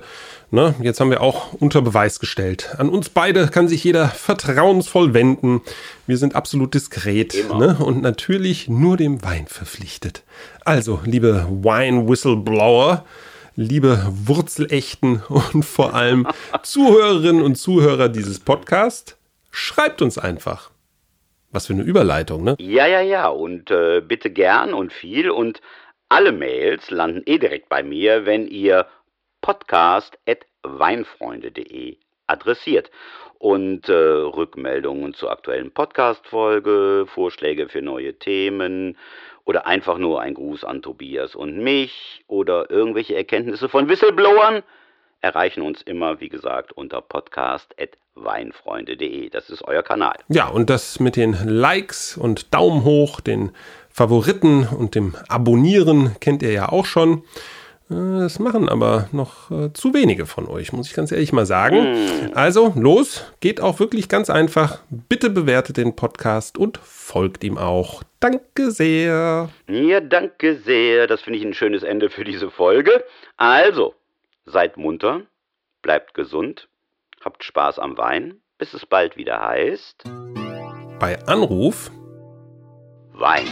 ne, 0.50 0.74
jetzt 0.82 1.00
haben 1.00 1.10
wir 1.10 1.20
auch 1.20 1.52
unter 1.54 1.82
Beweis 1.82 2.18
gestellt. 2.18 2.74
An 2.78 2.88
uns 2.88 3.08
beide 3.08 3.48
kann 3.48 3.68
sich 3.68 3.84
jeder 3.84 4.08
vertrauensvoll 4.08 5.14
wenden. 5.14 5.62
Wir 6.06 6.18
sind 6.18 6.34
absolut 6.34 6.74
diskret 6.74 7.34
ne? 7.56 7.76
und 7.78 8.02
natürlich 8.02 8.68
nur 8.68 8.96
dem 8.96 9.22
Wein 9.22 9.46
verpflichtet. 9.46 10.24
Also, 10.64 11.00
liebe 11.04 11.46
Wine-Whistleblower, 11.48 13.04
liebe 13.54 14.06
Wurzelechten 14.08 15.22
und 15.28 15.64
vor 15.64 15.94
allem 15.94 16.26
Zuhörerinnen 16.62 17.42
und 17.42 17.56
Zuhörer 17.56 18.08
dieses 18.08 18.40
Podcasts, 18.40 19.16
schreibt 19.52 20.02
uns 20.02 20.18
einfach. 20.18 20.71
Was 21.52 21.66
für 21.66 21.74
eine 21.74 21.82
Überleitung, 21.82 22.44
ne? 22.44 22.56
Ja, 22.58 22.86
ja, 22.86 23.02
ja. 23.02 23.28
Und 23.28 23.70
äh, 23.70 24.00
bitte 24.00 24.30
gern 24.30 24.72
und 24.72 24.90
viel. 24.92 25.30
Und 25.30 25.60
alle 26.08 26.32
Mails 26.32 26.90
landen 26.90 27.22
eh 27.26 27.36
direkt 27.38 27.68
bei 27.68 27.82
mir, 27.82 28.24
wenn 28.24 28.48
ihr 28.48 28.86
podcast.weinfreunde.de 29.42 31.98
adressiert. 32.26 32.90
Und 33.38 33.88
äh, 33.88 33.92
Rückmeldungen 33.92 35.14
zur 35.14 35.30
aktuellen 35.30 35.70
Podcast-Folge, 35.72 37.06
Vorschläge 37.06 37.68
für 37.68 37.82
neue 37.82 38.18
Themen 38.18 38.96
oder 39.44 39.66
einfach 39.66 39.98
nur 39.98 40.20
ein 40.20 40.34
Gruß 40.34 40.64
an 40.64 40.82
Tobias 40.82 41.34
und 41.34 41.58
mich 41.58 42.24
oder 42.28 42.70
irgendwelche 42.70 43.16
Erkenntnisse 43.16 43.68
von 43.68 43.88
Whistleblowern 43.88 44.62
erreichen 45.20 45.62
uns 45.62 45.82
immer, 45.82 46.20
wie 46.20 46.28
gesagt, 46.28 46.72
unter 46.72 47.00
podcast.weinfreunde.de. 47.00 48.01
Das 49.32 49.50
ist 49.50 49.62
euer 49.62 49.82
Kanal. 49.82 50.16
Ja, 50.28 50.48
und 50.48 50.70
das 50.70 51.00
mit 51.00 51.16
den 51.16 51.36
Likes 51.44 52.16
und 52.16 52.54
Daumen 52.54 52.84
hoch, 52.84 53.20
den 53.20 53.52
Favoriten 53.90 54.66
und 54.66 54.94
dem 54.94 55.14
Abonnieren 55.28 56.16
kennt 56.20 56.42
ihr 56.42 56.52
ja 56.52 56.68
auch 56.68 56.86
schon. 56.86 57.24
Äh, 57.90 58.20
das 58.20 58.38
machen 58.38 58.68
aber 58.68 59.08
noch 59.12 59.50
äh, 59.50 59.72
zu 59.72 59.94
wenige 59.94 60.26
von 60.26 60.48
euch, 60.48 60.72
muss 60.72 60.88
ich 60.88 60.94
ganz 60.94 61.12
ehrlich 61.12 61.32
mal 61.32 61.46
sagen. 61.46 61.92
Mm. 61.92 62.30
Also 62.34 62.72
los, 62.76 63.32
geht 63.40 63.60
auch 63.60 63.80
wirklich 63.80 64.08
ganz 64.08 64.30
einfach. 64.30 64.80
Bitte 64.90 65.30
bewertet 65.30 65.76
den 65.76 65.96
Podcast 65.96 66.58
und 66.58 66.78
folgt 66.78 67.44
ihm 67.44 67.58
auch. 67.58 68.02
Danke 68.20 68.70
sehr. 68.70 69.50
Ja, 69.68 70.00
danke 70.00 70.56
sehr. 70.56 71.06
Das 71.06 71.22
finde 71.22 71.38
ich 71.38 71.44
ein 71.44 71.54
schönes 71.54 71.82
Ende 71.82 72.10
für 72.10 72.24
diese 72.24 72.50
Folge. 72.50 73.04
Also, 73.36 73.94
Seid 74.44 74.76
munter, 74.76 75.22
bleibt 75.82 76.14
gesund, 76.14 76.68
habt 77.24 77.44
Spaß 77.44 77.78
am 77.78 77.96
Wein, 77.96 78.40
bis 78.58 78.74
es 78.74 78.86
bald 78.86 79.16
wieder 79.16 79.40
heißt. 79.40 80.04
Bei 80.98 81.18
Anruf 81.26 81.90
Wein. 83.12 83.46